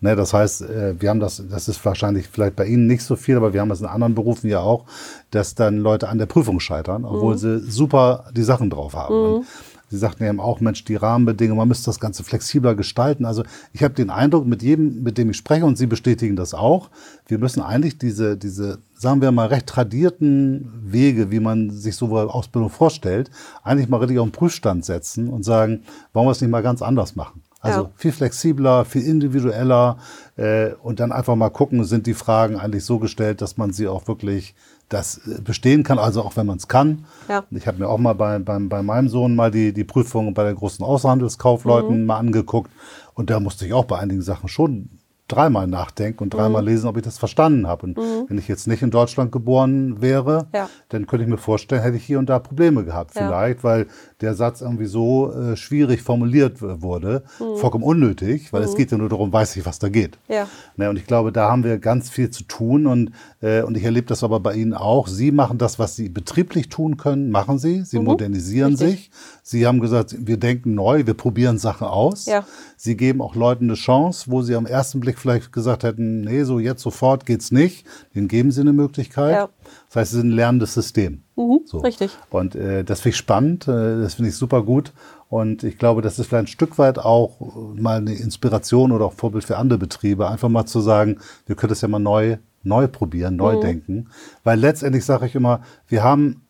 [0.00, 3.16] Ne, das heißt, äh, wir haben das, das ist wahrscheinlich vielleicht bei Ihnen nicht so
[3.16, 4.84] viel, aber wir haben das in anderen Berufen ja auch,
[5.30, 7.38] dass dann Leute an der Prüfung scheitern, obwohl mhm.
[7.38, 9.14] sie super die Sachen drauf haben.
[9.14, 9.44] Mhm.
[9.92, 13.26] Sie sagten eben auch, Mensch, die Rahmenbedingungen, man müsste das Ganze flexibler gestalten.
[13.26, 16.54] Also ich habe den Eindruck, mit jedem, mit dem ich spreche, und Sie bestätigen das
[16.54, 16.88] auch,
[17.26, 22.06] wir müssen eigentlich diese, diese, sagen wir mal, recht tradierten Wege, wie man sich so
[22.06, 23.30] eine Ausbildung vorstellt,
[23.62, 25.82] eigentlich mal richtig auf den Prüfstand setzen und sagen,
[26.14, 27.42] wollen wir es nicht mal ganz anders machen?
[27.60, 27.90] Also Ja.
[27.96, 29.98] viel flexibler, viel individueller
[30.36, 33.88] äh, und dann einfach mal gucken, sind die Fragen eigentlich so gestellt, dass man sie
[33.88, 34.54] auch wirklich
[34.92, 37.04] das äh, bestehen kann, also auch wenn man es kann.
[37.28, 37.44] Ja.
[37.50, 40.44] Ich habe mir auch mal bei, bei, bei meinem Sohn mal die, die Prüfung bei
[40.44, 42.70] den großen Außenhandelskaufleuten mal angeguckt
[43.14, 44.90] und da musste ich auch bei einigen Sachen schon
[45.32, 47.86] dreimal nachdenken und dreimal lesen, ob ich das verstanden habe.
[47.86, 47.96] Und
[48.28, 50.68] wenn ich jetzt nicht in Deutschland geboren wäre, Ja.
[50.90, 53.26] dann könnte ich mir vorstellen, hätte ich hier und da Probleme gehabt Ja.
[53.26, 53.86] vielleicht, weil
[54.20, 57.22] der Satz irgendwie so äh, schwierig formuliert wurde,
[57.56, 60.18] vollkommen unnötig, weil es geht ja nur darum, weiß ich, was da geht.
[60.28, 60.46] Ja.
[60.76, 63.10] Ne, und ich glaube, da haben wir ganz viel zu tun und,
[63.40, 65.08] äh, und ich erlebe das aber bei Ihnen auch.
[65.08, 67.82] Sie machen das, was Sie betrieblich tun können, machen Sie.
[67.84, 68.90] Sie modernisieren richtig.
[68.90, 69.10] sich.
[69.42, 72.26] Sie haben gesagt, wir denken neu, wir probieren Sachen aus.
[72.26, 72.44] Ja.
[72.76, 76.44] Sie geben auch Leuten eine Chance, wo sie am ersten Blick vielleicht gesagt hätten, nee,
[76.44, 77.86] so jetzt sofort geht's nicht.
[78.14, 79.32] Denen geben sie eine Möglichkeit.
[79.32, 79.48] Ja.
[79.88, 81.22] Das heißt, sie sind ein lernendes System.
[81.66, 81.78] so.
[81.78, 82.10] richtig.
[82.30, 84.92] Und äh, das finde ich spannend, äh, das finde ich super gut.
[85.28, 89.06] Und ich glaube, das ist vielleicht ein Stück weit auch äh, mal eine Inspiration oder
[89.06, 92.36] auch Vorbild für andere Betriebe, einfach mal zu sagen, wir können das ja mal neu,
[92.62, 94.08] neu probieren, neu denken.
[94.44, 96.42] Weil letztendlich sage ich immer, wir haben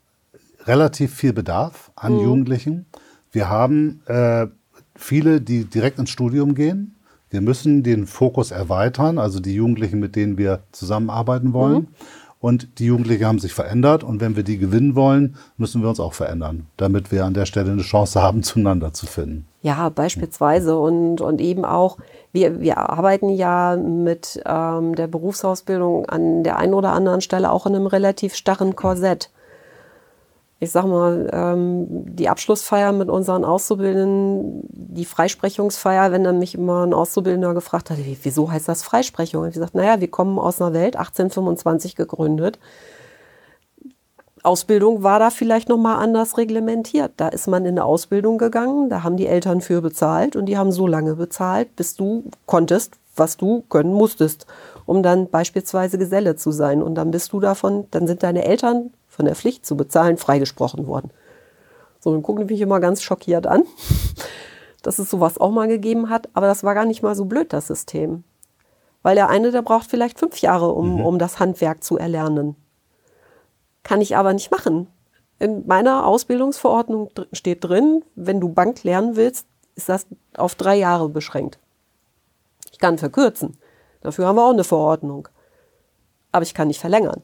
[0.66, 2.86] relativ viel Bedarf an Jugendlichen.
[3.30, 4.46] Wir haben äh,
[4.94, 6.96] viele, die direkt ins Studium gehen.
[7.32, 11.88] Wir müssen den Fokus erweitern, also die Jugendlichen, mit denen wir zusammenarbeiten wollen.
[12.40, 14.04] Und die Jugendlichen haben sich verändert.
[14.04, 17.46] Und wenn wir die gewinnen wollen, müssen wir uns auch verändern, damit wir an der
[17.46, 19.46] Stelle eine Chance haben, zueinander zu finden.
[19.62, 21.96] Ja, beispielsweise und, und eben auch,
[22.32, 27.64] wir, wir arbeiten ja mit ähm, der Berufsausbildung an der einen oder anderen Stelle auch
[27.64, 29.30] in einem relativ starren Korsett.
[30.62, 36.86] Ich sag mal, ähm, die Abschlussfeier mit unseren Auszubildenden, die Freisprechungsfeier, wenn dann mich immer
[36.86, 39.42] ein Auszubildender gefragt hat, "Wie- wieso heißt das Freisprechung?
[39.42, 42.60] Und ich gesagt, naja, wir kommen aus einer Welt, 1825 gegründet.
[44.44, 47.10] Ausbildung war da vielleicht noch mal anders reglementiert.
[47.16, 50.56] Da ist man in eine Ausbildung gegangen, da haben die Eltern für bezahlt und die
[50.58, 54.46] haben so lange bezahlt, bis du konntest, was du können musstest,
[54.86, 56.84] um dann beispielsweise Geselle zu sein.
[56.84, 58.90] Und dann bist du davon, dann sind deine Eltern
[59.22, 61.12] von der Pflicht zu bezahlen freigesprochen worden.
[62.00, 63.62] So, dann gucken die mich immer ganz schockiert an,
[64.82, 66.28] dass es sowas auch mal gegeben hat.
[66.34, 68.24] Aber das war gar nicht mal so blöd, das System.
[69.02, 72.56] Weil der eine, der braucht vielleicht fünf Jahre, um, um das Handwerk zu erlernen.
[73.84, 74.88] Kann ich aber nicht machen.
[75.38, 79.46] In meiner Ausbildungsverordnung steht drin, wenn du Bank lernen willst,
[79.76, 80.06] ist das
[80.36, 81.60] auf drei Jahre beschränkt.
[82.72, 83.56] Ich kann verkürzen.
[84.00, 85.28] Dafür haben wir auch eine Verordnung.
[86.32, 87.22] Aber ich kann nicht verlängern.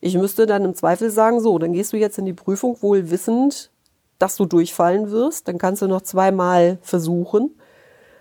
[0.00, 3.10] Ich müsste dann im Zweifel sagen, so, dann gehst du jetzt in die Prüfung wohl
[3.10, 3.70] wissend,
[4.18, 5.48] dass du durchfallen wirst.
[5.48, 7.58] Dann kannst du noch zweimal versuchen.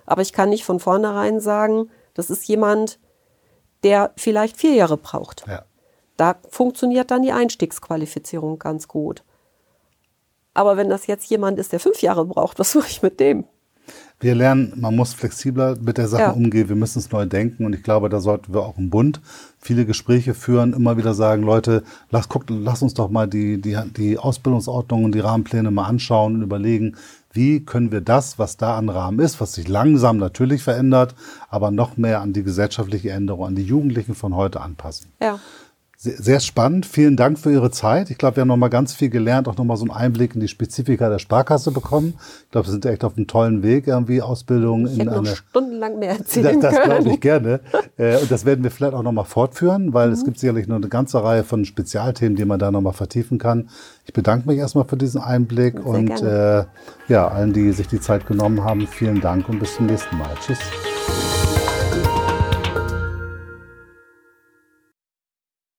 [0.06, 3.00] Aber ich kann nicht von vornherein sagen, das ist jemand,
[3.84, 5.46] der vielleicht vier Jahre braucht.
[5.48, 5.66] Ja.
[6.16, 9.24] Da funktioniert dann die Einstiegsqualifizierung ganz gut.
[10.56, 13.46] Aber wenn das jetzt jemand ist, der fünf Jahre braucht, was mache ich mit dem?
[14.20, 16.30] Wir lernen, man muss flexibler mit der Sache Ja.
[16.32, 19.22] umgehen, wir müssen es neu denken und ich glaube, da sollten wir auch im Bund
[19.60, 23.78] viele Gespräche führen, immer wieder sagen, Leute, lass, guck, lass uns doch mal die, die,
[23.96, 26.96] die Ausbildungsordnung und die Rahmenpläne mal anschauen und überlegen,
[27.32, 31.14] wie können wir das, was da an Rahmen ist, was sich langsam natürlich verändert,
[31.50, 35.12] aber noch mehr an die gesellschaftliche Änderung, an die Jugendlichen von heute anpassen.
[35.22, 35.40] Ja.
[36.00, 36.86] Sehr, spannend.
[36.86, 38.12] Vielen Dank für Ihre Zeit.
[38.12, 40.36] Ich glaube, wir haben noch mal ganz viel gelernt, auch noch mal so einen Einblick
[40.36, 42.14] in die Spezifika der Sparkasse bekommen.
[42.46, 45.18] Ich glaube, wir sind echt auf einem tollen Weg, irgendwie Ausbildung Ich in hätte noch
[45.26, 45.36] eine.
[45.36, 47.08] stundenlang mehr Das, erzählen das glaube können.
[47.08, 47.60] ich gerne.
[48.00, 50.14] Äh, Und das werden wir vielleicht auch noch mal fortführen, weil Mhm.
[50.14, 53.40] es gibt sicherlich noch eine ganze Reihe von Spezialthemen, die man da noch mal vertiefen
[53.40, 53.70] kann.
[54.06, 56.66] Ich bedanke mich erstmal für diesen Einblick Sehr und äh,
[57.08, 60.30] ja, allen, die sich die Zeit genommen haben, vielen Dank und bis zum nächsten Mal.
[60.46, 60.60] Tschüss.